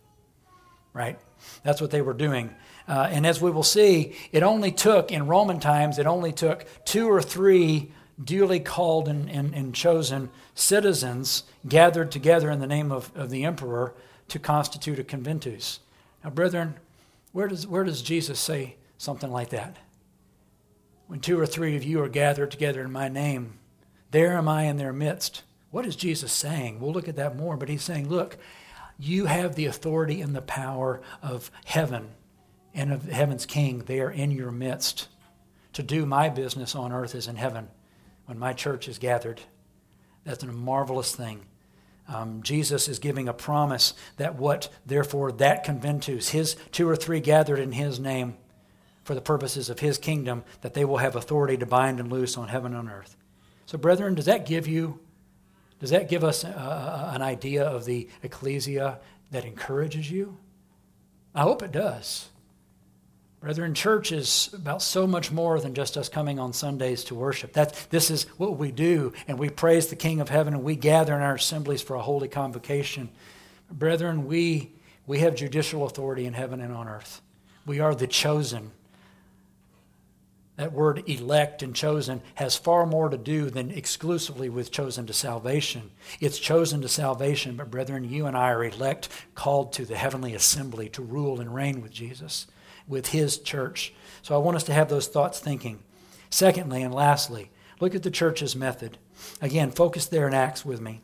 [0.93, 1.17] Right?
[1.63, 2.53] That's what they were doing.
[2.87, 6.65] Uh, and as we will see, it only took, in Roman times, it only took
[6.83, 12.91] two or three duly called and, and, and chosen citizens gathered together in the name
[12.91, 13.93] of, of the emperor
[14.29, 15.79] to constitute a conventus.
[16.23, 16.75] Now, brethren,
[17.31, 19.77] where does, where does Jesus say something like that?
[21.07, 23.59] When two or three of you are gathered together in my name,
[24.11, 25.43] there am I in their midst.
[25.71, 26.79] What is Jesus saying?
[26.79, 28.37] We'll look at that more, but he's saying, look,
[28.99, 32.09] you have the authority and the power of heaven
[32.73, 33.79] and of heaven's king.
[33.79, 35.07] They are in your midst
[35.73, 37.67] to do my business on earth as in heaven
[38.25, 39.41] when my church is gathered.
[40.23, 41.45] That's a marvelous thing.
[42.07, 47.19] Um, Jesus is giving a promise that what, therefore, that conventus, his two or three
[47.19, 48.35] gathered in his name
[49.03, 52.37] for the purposes of his kingdom, that they will have authority to bind and loose
[52.37, 53.15] on heaven and earth.
[53.65, 54.99] So, brethren, does that give you,
[55.79, 58.99] does that give us a, an idea of the ecclesia
[59.31, 60.37] that encourages you?
[61.33, 62.29] I hope it does.
[63.43, 67.51] Brethren, church is about so much more than just us coming on Sundays to worship.
[67.51, 70.77] That, this is what we do, and we praise the King of Heaven, and we
[70.77, 73.09] gather in our assemblies for a holy convocation.
[73.69, 74.71] Brethren, we,
[75.05, 77.21] we have judicial authority in heaven and on earth.
[77.65, 78.71] We are the chosen.
[80.55, 85.13] That word elect and chosen has far more to do than exclusively with chosen to
[85.13, 85.91] salvation.
[86.21, 90.33] It's chosen to salvation, but brethren, you and I are elect, called to the heavenly
[90.33, 92.47] assembly to rule and reign with Jesus
[92.87, 93.93] with his church.
[94.21, 95.79] So I want us to have those thoughts thinking.
[96.29, 98.97] Secondly, and lastly, look at the church's method.
[99.41, 101.01] Again, focus there in Acts with me,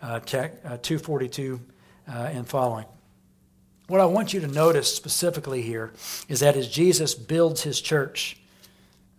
[0.00, 1.60] uh, tech, uh, 242
[2.08, 2.86] uh, and following.
[3.88, 5.92] What I want you to notice specifically here
[6.28, 8.36] is that as Jesus builds his church,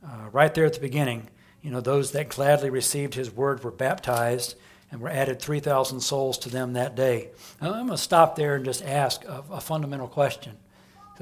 [0.06, 1.28] uh, right there at the beginning,
[1.62, 4.56] you know, those that gladly received his word were baptized
[4.91, 7.30] and were added 3,000 souls to them that day.
[7.62, 10.58] Now, I'm going to stop there and just ask a, a fundamental question.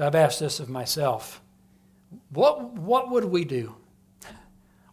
[0.00, 1.40] I've asked this of myself.
[2.30, 3.74] What, what would we do?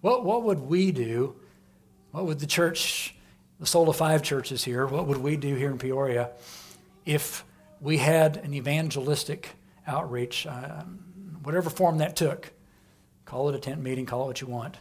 [0.02, 1.36] What, what would we do?
[2.12, 3.16] What would the church,
[3.60, 6.32] the Soul of Five churches here, what would we do here in Peoria
[7.06, 7.44] if
[7.82, 9.50] we had an evangelistic
[9.88, 10.84] outreach, uh,
[11.44, 12.52] whatever form that took?
[13.26, 14.78] Call it a tent meeting, call it what you want.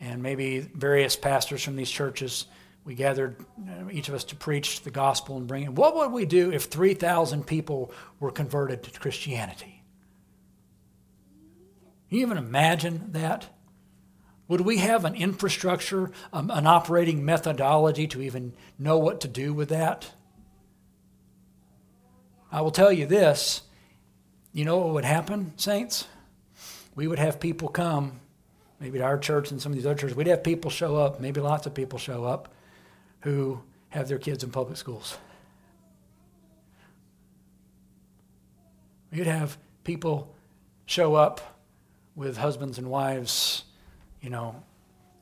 [0.00, 2.46] And maybe various pastors from these churches
[2.86, 5.72] we gathered uh, each of us to preach the gospel and bring it.
[5.72, 9.82] What would we do if 3,000 people were converted to Christianity?
[12.08, 13.48] Can you even imagine that?
[14.46, 19.52] Would we have an infrastructure, um, an operating methodology to even know what to do
[19.52, 20.12] with that?
[22.52, 23.62] I will tell you this
[24.52, 26.06] you know what would happen, saints?
[26.94, 28.20] We would have people come,
[28.78, 30.16] maybe to our church and some of these other churches.
[30.16, 32.48] We'd have people show up, maybe lots of people show up
[33.20, 35.18] who have their kids in public schools.
[39.10, 40.34] You'd have people
[40.84, 41.60] show up
[42.14, 43.64] with husbands and wives,
[44.20, 44.62] you know,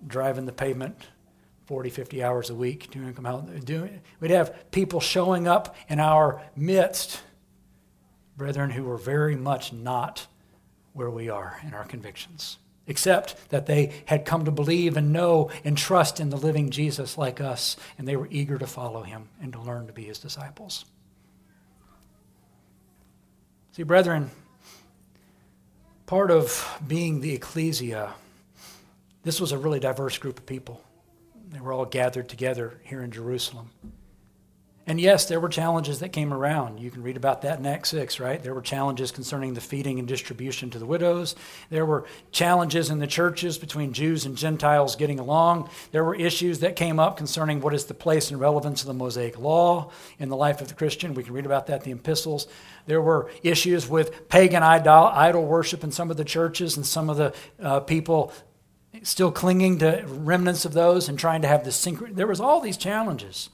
[0.07, 0.97] driving the pavement
[1.67, 5.99] 40, 50 hours a week, doing come out doing we'd have people showing up in
[5.99, 7.23] our midst,
[8.37, 10.27] brethren who were very much not
[10.93, 15.51] where we are in our convictions except that they had come to believe and know
[15.65, 19.29] and trust in the living Jesus like us, and they were eager to follow him
[19.41, 20.85] and to learn to be his disciples.
[23.73, 24.31] See, brethren,
[26.07, 28.15] part of being the ecclesia,
[29.23, 30.81] this was a really diverse group of people.
[31.51, 33.71] They were all gathered together here in Jerusalem.
[34.87, 36.79] And yes, there were challenges that came around.
[36.79, 38.43] You can read about that in Acts 6, right?
[38.43, 41.35] There were challenges concerning the feeding and distribution to the widows.
[41.71, 45.71] There were challenges in the churches between Jews and Gentiles getting along.
[45.93, 48.93] There were issues that came up concerning what is the place and relevance of the
[48.95, 51.15] Mosaic law in the life of the Christian.
[51.15, 52.47] We can read about that in the epistles.
[52.85, 57.09] There were issues with pagan idol, idol worship in some of the churches, and some
[57.09, 58.35] of the uh, people
[59.03, 62.17] still clinging to remnants of those and trying to have the synchron.
[62.17, 63.49] There was all these challenges.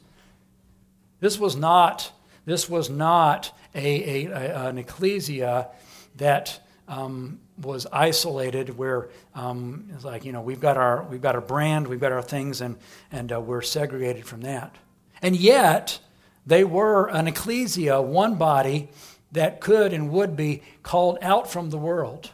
[1.21, 2.11] This was not.
[2.45, 5.68] This was not a, a, a an ecclesia
[6.16, 11.35] that um, was isolated, where um, it's like you know we've got our we've got
[11.35, 12.77] our brand, we've got our things, and
[13.12, 14.75] and uh, we're segregated from that.
[15.23, 15.99] And yet
[16.47, 18.89] they were an ecclesia, one body
[19.33, 22.31] that could and would be called out from the world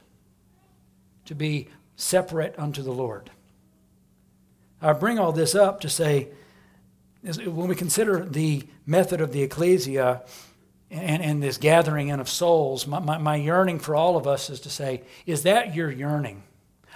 [1.27, 3.31] to be separate unto the Lord.
[4.81, 6.29] I bring all this up to say,
[7.23, 10.23] when we consider the method of the ecclesia
[10.91, 14.49] and, and this gathering in of souls, my, my, my yearning for all of us
[14.49, 16.45] is to say, is that your yearning?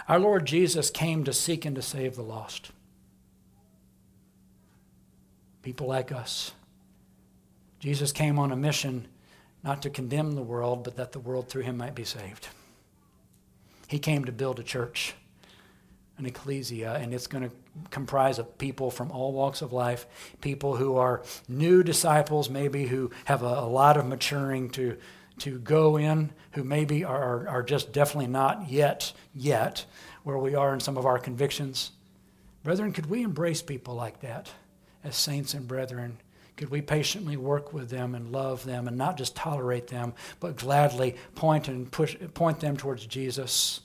[0.09, 2.71] Our Lord Jesus came to seek and to save the lost.
[5.63, 6.53] People like us.
[7.81, 9.09] Jesus came on a mission
[9.63, 12.49] not to condemn the world, but that the world through him might be saved.
[13.89, 15.15] He came to build a church,
[16.21, 17.51] an ecclesia, and it's going to
[17.91, 20.07] comprise of people from all walks of life,
[20.41, 24.97] people who are new disciples, maybe who have a, a lot of maturing to,
[25.39, 29.85] to go in, who maybe are, are just definitely not yet, yet,
[30.23, 31.93] where we are in some of our convictions.
[32.63, 34.51] Brethren, could we embrace people like that
[35.03, 36.19] as saints and brethren?
[36.57, 40.59] Could we patiently work with them and love them and not just tolerate them, but
[40.59, 43.81] gladly point and push, point them towards Jesus?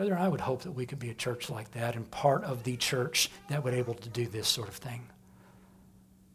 [0.00, 2.64] Brother, I would hope that we could be a church like that and part of
[2.64, 5.02] the church that would able to do this sort of thing.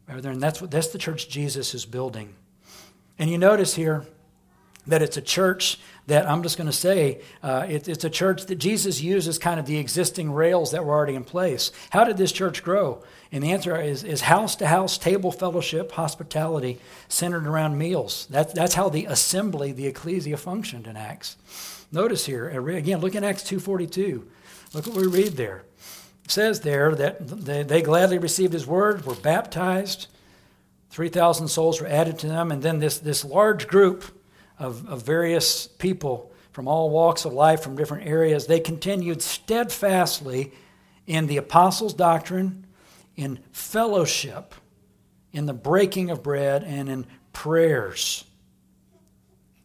[0.06, 2.32] Brother, and that's what that's the church Jesus is building.
[3.18, 4.06] And you notice here
[4.86, 8.46] that it's a church that I'm just going to say uh, it, it's a church
[8.46, 11.72] that Jesus uses kind of the existing rails that were already in place.
[11.90, 13.02] How did this church grow?
[13.32, 18.28] And the answer is, is house to house, table fellowship, hospitality centered around meals.
[18.30, 21.36] That, that's how the assembly, the ecclesia, functioned in Acts.
[21.96, 24.22] Notice here, uh, again, look in Acts 2.42.
[24.74, 25.64] Look what we read there.
[26.26, 30.08] It says there that they, they gladly received his word, were baptized,
[30.90, 34.04] 3,000 souls were added to them, and then this, this large group
[34.58, 40.52] of, of various people from all walks of life, from different areas, they continued steadfastly
[41.06, 42.66] in the apostles' doctrine,
[43.16, 44.54] in fellowship,
[45.32, 48.26] in the breaking of bread, and in prayers.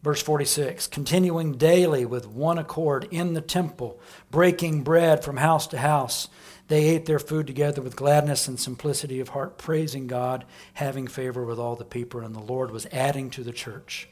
[0.02, 4.00] Verse 46 continuing daily with one accord in the temple,
[4.30, 6.28] breaking bread from house to house.
[6.68, 10.44] They ate their food together with gladness and simplicity of heart, praising God,
[10.74, 14.08] having favor with all the people, and the Lord was adding to the church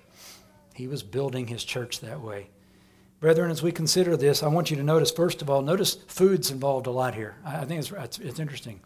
[0.80, 2.48] he was building his church that way.
[3.20, 6.50] Brethren, as we consider this, I want you to notice, first of all, notice food's
[6.50, 7.36] involved a lot here.
[7.44, 8.80] I think it's, it's, interesting.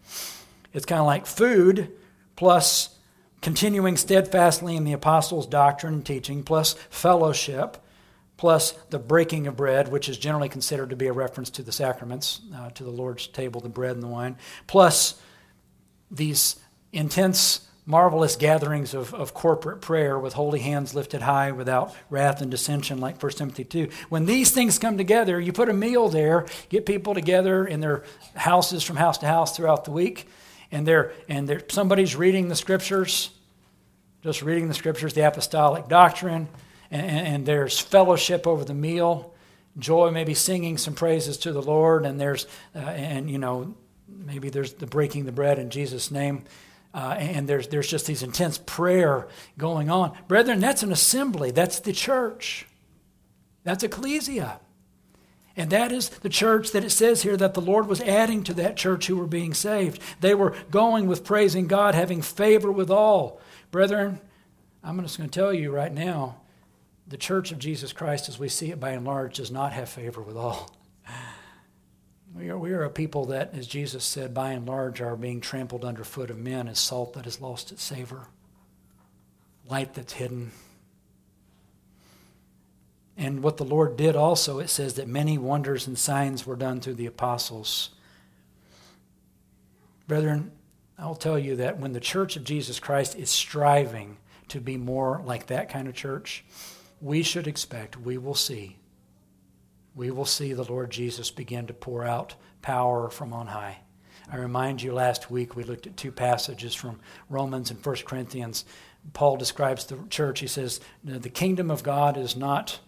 [0.73, 1.93] It's kind of like food
[2.35, 2.94] plus
[3.45, 7.77] continuing steadfastly in the apostles' doctrine and teaching, plus fellowship,
[8.39, 11.71] plus the breaking of bread, which is generally considered to be a reference to the
[11.71, 15.21] sacraments, uh, to the Lord's table, the bread and the wine, plus
[16.11, 16.59] these
[16.91, 22.51] intense marvelous gatherings of, of corporate prayer with holy hands lifted high without wrath and
[22.51, 26.47] dissension like 1 timothy 2 when these things come together you put a meal there
[26.71, 28.03] get people together in their
[28.37, 30.27] houses from house to house throughout the week
[30.73, 33.34] and they're and they're, somebody's reading the scriptures
[34.25, 36.49] just reading the scriptures the apostolic doctrine
[36.91, 39.35] and, and there's fellowship over the meal
[39.79, 43.75] joy maybe singing some praises to the lord and there's uh, and you know
[44.09, 46.43] maybe there's the breaking the bread in jesus name
[46.95, 49.27] uh, and there's, there's just these intense prayer
[49.59, 50.17] going on.
[50.29, 51.51] Brethren, that's an assembly.
[51.51, 52.69] That's the church.
[53.65, 54.61] That's ecclesia.
[55.57, 58.55] And that is the church that it says here that the Lord was adding to
[58.55, 60.01] that church who were being saved.
[60.21, 63.41] They were going with praising God, having favor with all.
[63.75, 64.21] Brethren,
[64.85, 66.37] I'm just going to tell you right now
[67.09, 69.89] the church of Jesus Christ, as we see it by and large, does not have
[69.89, 70.77] favor with all.
[72.37, 75.41] We are, we are a people that, as Jesus said, by and large are being
[75.41, 78.27] trampled underfoot of men as salt that has lost its savor,
[79.69, 80.53] light that's hidden.
[83.17, 86.81] And what the Lord did also, it says that many wonders and signs were done
[86.81, 87.91] through the apostles.
[90.09, 90.51] Brethren,
[90.99, 94.19] I'll tell you that when the church of Jesus Christ is striving
[94.49, 96.45] to be more like that kind of church,
[97.01, 98.79] we should expect we will see
[99.95, 103.79] we will see the Lord Jesus begin to pour out power from on high.
[104.31, 108.65] I remind you last week we looked at two passages from Romans and 1 Corinthians.
[109.13, 110.41] Paul describes the church.
[110.41, 112.81] He says, The kingdom of God is not,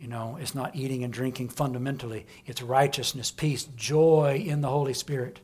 [0.00, 2.26] you know, it's not eating and drinking fundamentally.
[2.46, 5.40] It's righteousness, peace, joy in the Holy Spirit.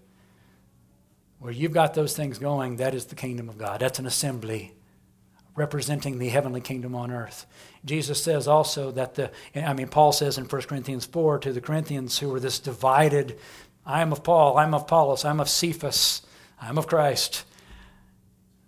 [1.39, 3.81] Where you've got those things going, that is the kingdom of God.
[3.81, 4.73] That's an assembly
[5.59, 7.45] representing the heavenly kingdom on earth.
[7.85, 11.61] Jesus says also that the, I mean, Paul says in 1 Corinthians 4 to the
[11.61, 13.39] Corinthians who were this divided,
[13.85, 16.23] I am of Paul, I'm of Apollos, I'm of Cephas,
[16.61, 17.45] I'm of Christ.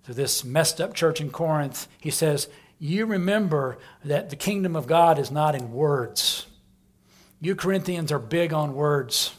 [0.04, 2.48] To this messed up church in Corinth, he says,
[2.80, 6.46] You remember that the kingdom of God is not in words.
[7.40, 9.34] You Corinthians are big on words.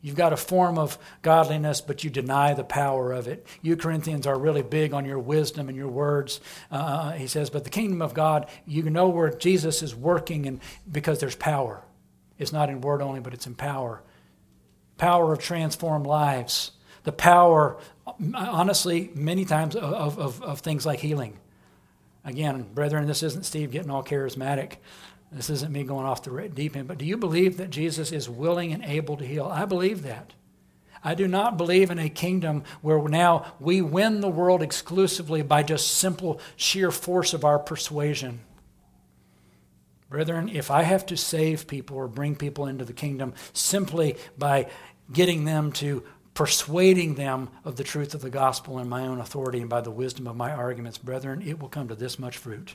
[0.00, 3.46] You've got a form of godliness, but you deny the power of it.
[3.62, 6.40] You Corinthians are really big on your wisdom and your words.
[6.70, 10.60] Uh, he says, but the kingdom of God, you know where Jesus is working, and
[10.90, 11.82] because there's power.
[12.38, 14.02] It's not in word only, but it's in power.
[14.98, 16.70] Power of transformed lives.
[17.02, 17.78] The power,
[18.34, 21.38] honestly, many times of, of, of things like healing.
[22.24, 24.74] Again, brethren, this isn't Steve getting all charismatic.
[25.30, 28.30] This isn't me going off the deep end, but do you believe that Jesus is
[28.30, 29.46] willing and able to heal?
[29.46, 30.32] I believe that.
[31.04, 35.62] I do not believe in a kingdom where now we win the world exclusively by
[35.62, 38.40] just simple sheer force of our persuasion.
[40.08, 44.68] Brethren, if I have to save people or bring people into the kingdom simply by
[45.12, 46.02] getting them to
[46.32, 49.90] persuading them of the truth of the gospel in my own authority and by the
[49.90, 52.74] wisdom of my arguments, brethren, it will come to this much fruit.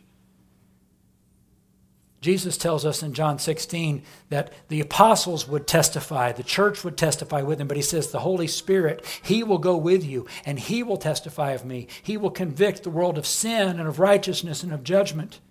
[2.23, 7.41] Jesus tells us in John 16 that the apostles would testify, the church would testify
[7.41, 10.83] with him, but he says the Holy Spirit, he will go with you and he
[10.83, 11.85] will testify of me.
[12.01, 15.41] He will convict the world of sin and of righteousness and of judgment.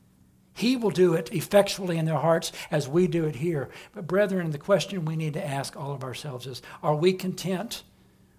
[0.54, 3.68] He will do it effectually in their hearts as we do it here.
[3.94, 7.82] But, brethren, the question we need to ask all of ourselves is are we content?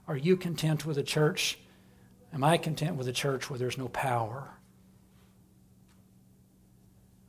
[0.07, 1.59] Are you content with a church?
[2.33, 4.49] Am I content with a church where there's no power?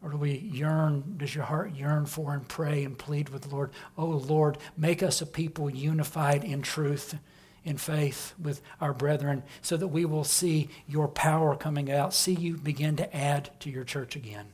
[0.05, 3.49] Or do we yearn, does your heart yearn for and pray and plead with the
[3.49, 3.71] Lord?
[3.97, 7.17] Oh Lord, make us a people unified in truth,
[7.65, 12.35] in faith with our brethren, so that we will see your power coming out, see
[12.35, 14.45] you begin to add to your church again.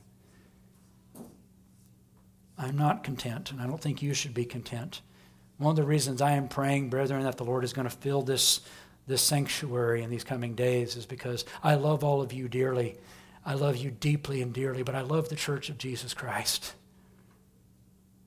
[2.57, 5.01] I'm not content, and I don't think you should be content.
[5.57, 8.21] One of the reasons I am praying, brethren, that the Lord is going to fill
[8.21, 8.61] this,
[9.05, 12.97] this sanctuary in these coming days is because I love all of you dearly.
[13.45, 16.73] I love you deeply and dearly, but I love the church of Jesus Christ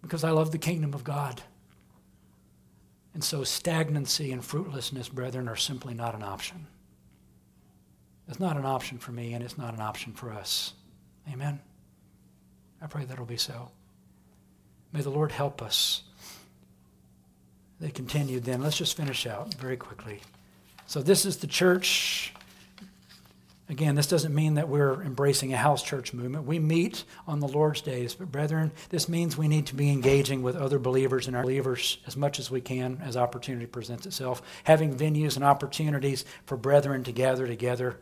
[0.02, 1.42] because I love the kingdom of God.
[3.14, 6.66] And so stagnancy and fruitlessness, brethren, are simply not an option.
[8.28, 10.72] It's not an option for me, and it's not an option for us.
[11.32, 11.60] Amen?
[12.82, 13.70] I pray that'll be so.
[14.92, 16.02] May the Lord help us.
[17.80, 18.62] They continued then.
[18.62, 20.20] Let's just finish out very quickly.
[20.86, 22.32] So, this is the church
[23.68, 26.44] Again, this doesn't mean that we're embracing a house church movement.
[26.44, 30.42] We meet on the Lord's days, but brethren, this means we need to be engaging
[30.42, 34.42] with other believers and our believers as much as we can as opportunity presents itself,
[34.64, 37.96] having venues and opportunities for brethren to gather together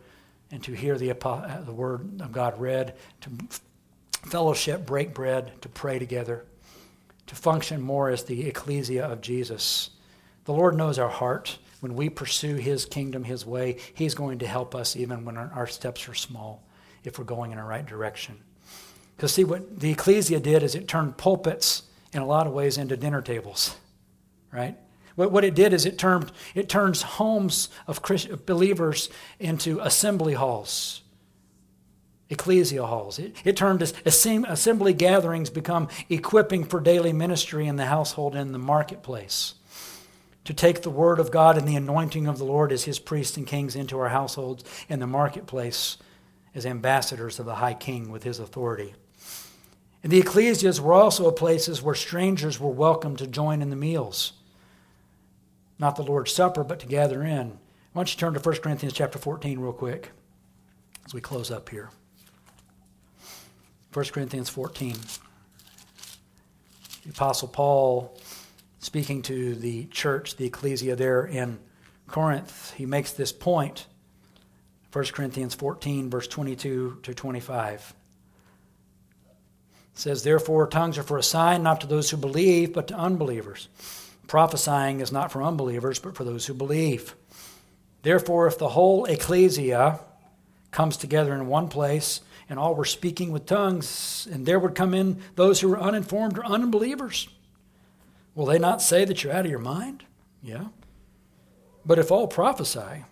[0.51, 3.31] and to hear the, uh, the word of God read, to
[4.11, 6.45] fellowship, break bread, to pray together,
[7.29, 9.91] to function more as the ecclesia of Jesus.
[10.45, 14.47] The Lord knows our heart when we pursue His kingdom, His way, He's going to
[14.47, 16.63] help us even when our, steps are small,
[17.03, 18.39] if we're going in the right direction.
[19.17, 22.79] Because, see, what the ecclesia did is it turned pulpits in a lot of ways
[22.79, 23.75] into dinner tables,
[24.53, 24.79] right?
[25.17, 29.11] What, it did is it turned it turns homes of Christ, believers
[29.41, 31.03] into assembly halls,
[32.31, 33.19] ecclesia halls.
[33.19, 38.61] It, it turned assembly gatherings become equipping for daily ministry in the household and the
[38.61, 39.55] marketplace
[40.45, 43.37] to take the word of God and the anointing of the Lord as his priests
[43.37, 45.99] and kings into our households and the marketplace
[46.55, 48.95] as ambassadors of the high king with his authority.
[50.03, 54.33] And the ecclesias were also places where strangers were welcome to join in the meals.
[55.79, 57.59] Not the Lord's Supper, but to gather in.
[57.93, 60.11] Why don't you turn to 1 Corinthians chapter 14 real quick
[61.07, 61.91] as we close up here.
[63.93, 64.97] 1 Corinthians 14.
[67.05, 68.17] The Apostle Paul
[68.83, 71.59] speaking to the church, the ecclesia there in
[72.09, 73.87] Corinth, he makes this point.
[74.93, 77.95] 1 Corinthians 14, verse 22 to 25.
[79.71, 82.95] It says, Therefore, tongues are for a sign not to those who believe, but to
[82.95, 83.69] unbelievers.
[84.27, 87.15] Prophesying is not for unbelievers, but for those who believe.
[88.03, 90.01] Therefore, if the whole ecclesia
[90.73, 92.21] comes together in one place,
[92.51, 96.37] and all were speaking with tongues, and there would come in those who were uninformed
[96.37, 97.29] or unbelievers,
[98.35, 100.05] Will they not say that you're out of your mind?
[100.43, 100.67] Yeah.
[101.85, 103.05] But if all prophesy,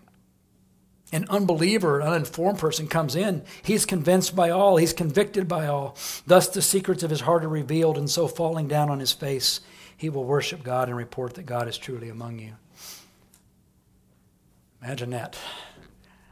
[1.11, 5.95] an unbeliever, an uninformed person comes in, he's convinced by all, he's convicted by all.
[6.25, 9.59] Thus the secrets of his heart are revealed, and so falling down on his face,
[9.95, 12.53] he will worship God and report that God is truly among you.
[14.81, 15.37] Imagine that.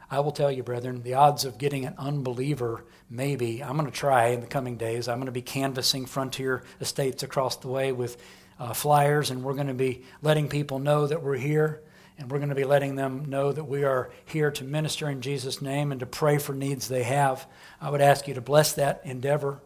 [0.10, 3.92] I will tell you, brethren, the odds of getting an unbeliever, maybe, I'm going to
[3.92, 5.08] try in the coming days.
[5.08, 8.18] I'm going to be canvassing Frontier Estates across the way with
[8.60, 11.82] uh, flyers, and we're going to be letting people know that we're here,
[12.18, 15.22] and we're going to be letting them know that we are here to minister in
[15.22, 17.48] Jesus' name and to pray for needs they have.
[17.80, 19.62] I would ask you to bless that endeavor.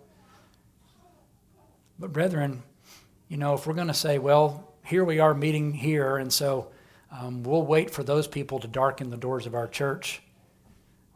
[1.97, 2.63] But, brethren,
[3.27, 6.69] you know, if we're going to say, well, here we are meeting here, and so
[7.11, 10.21] um, we'll wait for those people to darken the doors of our church.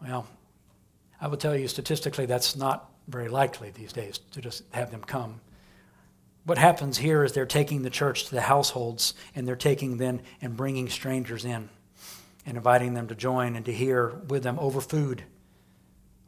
[0.02, 0.28] Well,
[1.20, 5.02] I will tell you statistically that's not very likely these days to just have them
[5.02, 5.42] come.
[6.48, 10.22] What happens here is they're taking the church to the households and they're taking them
[10.42, 11.68] and bringing strangers in
[12.46, 15.26] and inviting them to join and to hear with them over food,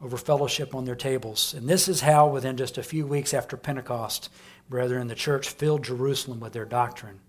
[0.01, 1.53] over fellowship on their tables.
[1.53, 4.29] And this is how, within just a few weeks after Pentecost,
[4.67, 7.21] brethren, the church filled Jerusalem with their doctrine.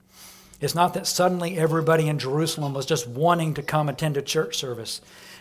[0.61, 4.57] It's not that suddenly everybody in Jerusalem was just wanting to come attend a church
[4.57, 5.01] service.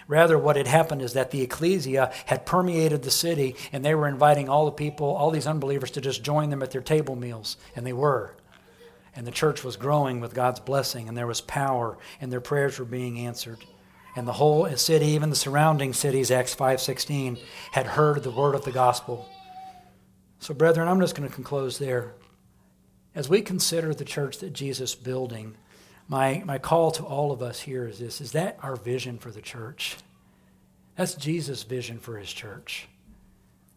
[0.09, 4.07] Rather, what had happened is that the ecclesia had permeated the city and they were
[4.07, 7.57] inviting all the people, all these unbelievers, to just join them at their table meals.
[7.75, 8.35] And they were.
[9.15, 12.79] And the church was growing with God's blessing, and there was power, and their prayers
[12.79, 13.63] were being answered.
[14.15, 17.39] And the whole city, even the surrounding cities, Acts 5.16,
[17.71, 19.29] had heard the word of the gospel.
[20.39, 22.13] So, brethren, I'm just going to conclude there.
[23.13, 25.55] As we consider the church that Jesus building,
[26.09, 29.31] my, my call to all of us here is this is that our vision for
[29.31, 29.95] the church?
[30.97, 32.89] That's Jesus' vision for his church.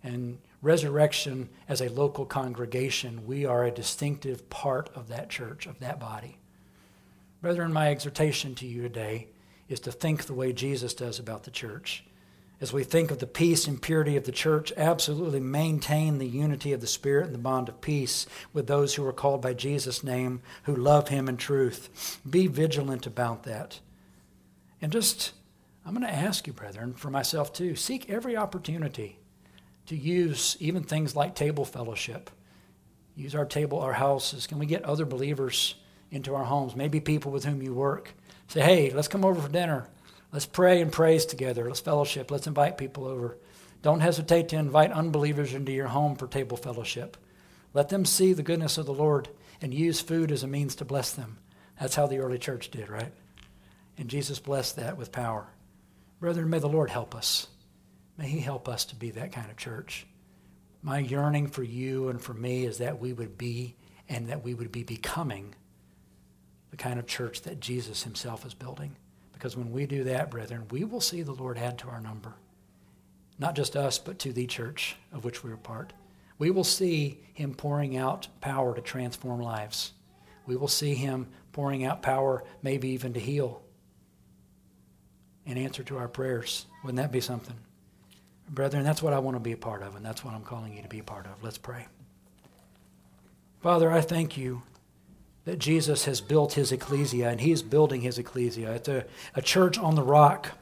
[0.03, 5.79] And resurrection as a local congregation, we are a distinctive part of that church, of
[5.79, 6.39] that body.
[7.41, 9.29] Brethren, my exhortation to you today
[9.69, 12.05] is to think the way Jesus does about the church
[12.63, 16.73] as we think of the peace and purity of the church, absolutely maintain the unity
[16.73, 20.05] of the Spirit and the bond of peace with those who are called by Jesus'
[20.05, 22.21] name, who love Him in truth.
[22.29, 23.81] Be vigilant about that.
[24.81, 25.33] And just,
[25.85, 29.19] I'm going to ask you, brethren, for myself too, seek every opportunity
[29.87, 32.31] to use even things like table fellowship.
[33.17, 34.47] Use our table, our houses.
[34.47, 35.75] Can we get other believers
[36.13, 36.77] into our homes?
[36.77, 38.15] Maybe people with whom you work.
[38.47, 39.89] Say, hey, let's come over for dinner.
[40.33, 41.67] Let's pray and praise together.
[41.67, 42.31] Let's fellowship.
[42.31, 43.37] Let's invite people over.
[43.83, 47.17] Don't hesitate to invite unbelievers into your home for table fellowship.
[47.75, 49.29] Let them see the goodness of the Lord
[49.61, 51.39] and use food as a means to bless them.
[51.79, 53.13] That's how the early church did, right?
[53.99, 55.49] And Jesus blessed that with power.
[56.21, 57.49] Brethren, may the Lord help us.
[58.17, 60.07] May He help us to be that kind of church.
[60.83, 63.77] My yearning for you and for me is that we would be
[64.09, 65.55] and that we would be becoming
[66.71, 68.97] the kind of church that Jesus Himself is building.
[69.43, 72.35] Because when we do that, brethren, we will see the Lord add to our number.
[73.41, 75.93] Not just us, but to the church of which we are part.
[76.39, 79.95] We will see him pouring out power to transform lives.
[80.47, 83.63] We will see him pouring out power, maybe even to heal
[85.45, 86.67] in answer to our prayers.
[86.85, 87.57] Wouldn't that be something?
[88.49, 90.77] Brethren, that's what I want to be a part of, and that's what I'm calling
[90.77, 91.43] you to be a part of.
[91.43, 91.89] Let's pray.
[93.61, 94.63] Father, I thank you
[95.45, 98.73] that Jesus has built his ecclesia, and he is building his ecclesia.
[98.73, 100.53] It's a, a church on the rock,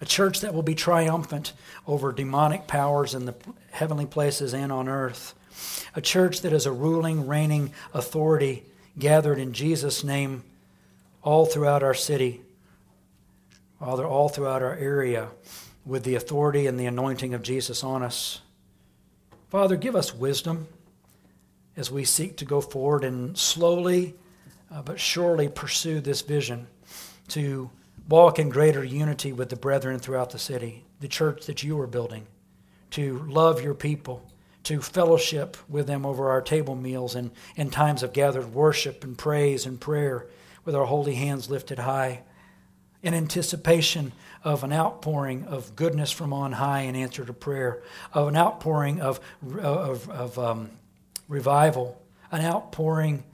[0.00, 1.52] a church that will be triumphant
[1.86, 3.34] over demonic powers in the
[3.72, 5.34] heavenly places and on earth,
[5.94, 8.64] a church that is a ruling, reigning authority
[8.98, 10.44] gathered in Jesus' name
[11.22, 12.40] all throughout our city,
[13.80, 15.28] Father, all throughout our area,
[15.84, 18.40] with the authority and the anointing of Jesus on us.
[19.48, 20.68] Father, give us wisdom
[21.76, 24.14] as we seek to go forward and slowly
[24.70, 26.66] uh, but surely pursue this vision
[27.28, 27.70] to
[28.08, 31.86] walk in greater unity with the brethren throughout the city, the church that you are
[31.86, 32.26] building,
[32.90, 34.28] to love your people,
[34.62, 39.16] to fellowship with them over our table meals and in times of gathered worship and
[39.16, 40.26] praise and prayer
[40.64, 42.22] with our holy hands lifted high,
[43.02, 44.12] in anticipation
[44.42, 49.00] of an outpouring of goodness from on high in answer to prayer, of an outpouring
[49.00, 49.20] of,
[49.60, 50.70] of, of um,
[51.28, 52.00] revival,
[52.30, 53.24] an outpouring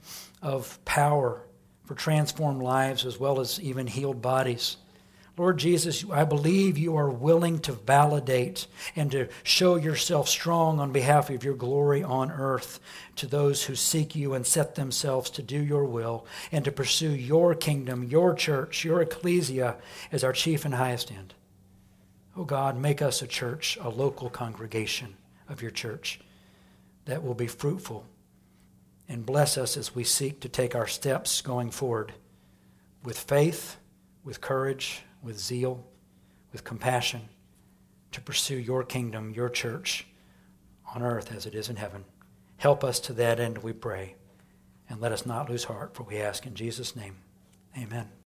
[0.41, 1.41] of power
[1.85, 4.77] for transformed lives as well as even healed bodies.
[5.35, 10.91] Lord Jesus, I believe you are willing to validate and to show yourself strong on
[10.91, 12.79] behalf of your glory on earth
[13.15, 17.09] to those who seek you and set themselves to do your will and to pursue
[17.09, 19.77] your kingdom, your church, your ecclesia
[20.11, 21.33] as our chief and highest end.
[22.37, 25.15] Oh God, make us a church, a local congregation
[25.49, 26.19] of your church
[27.05, 28.05] that will be fruitful.
[29.07, 32.13] And bless us as we seek to take our steps going forward
[33.03, 33.77] with faith,
[34.23, 35.85] with courage, with zeal,
[36.51, 37.29] with compassion
[38.11, 40.07] to pursue your kingdom, your church
[40.95, 42.05] on earth as it is in heaven.
[42.57, 44.15] Help us to that end, we pray.
[44.89, 47.17] And let us not lose heart, for we ask in Jesus' name.
[47.77, 48.13] Amen.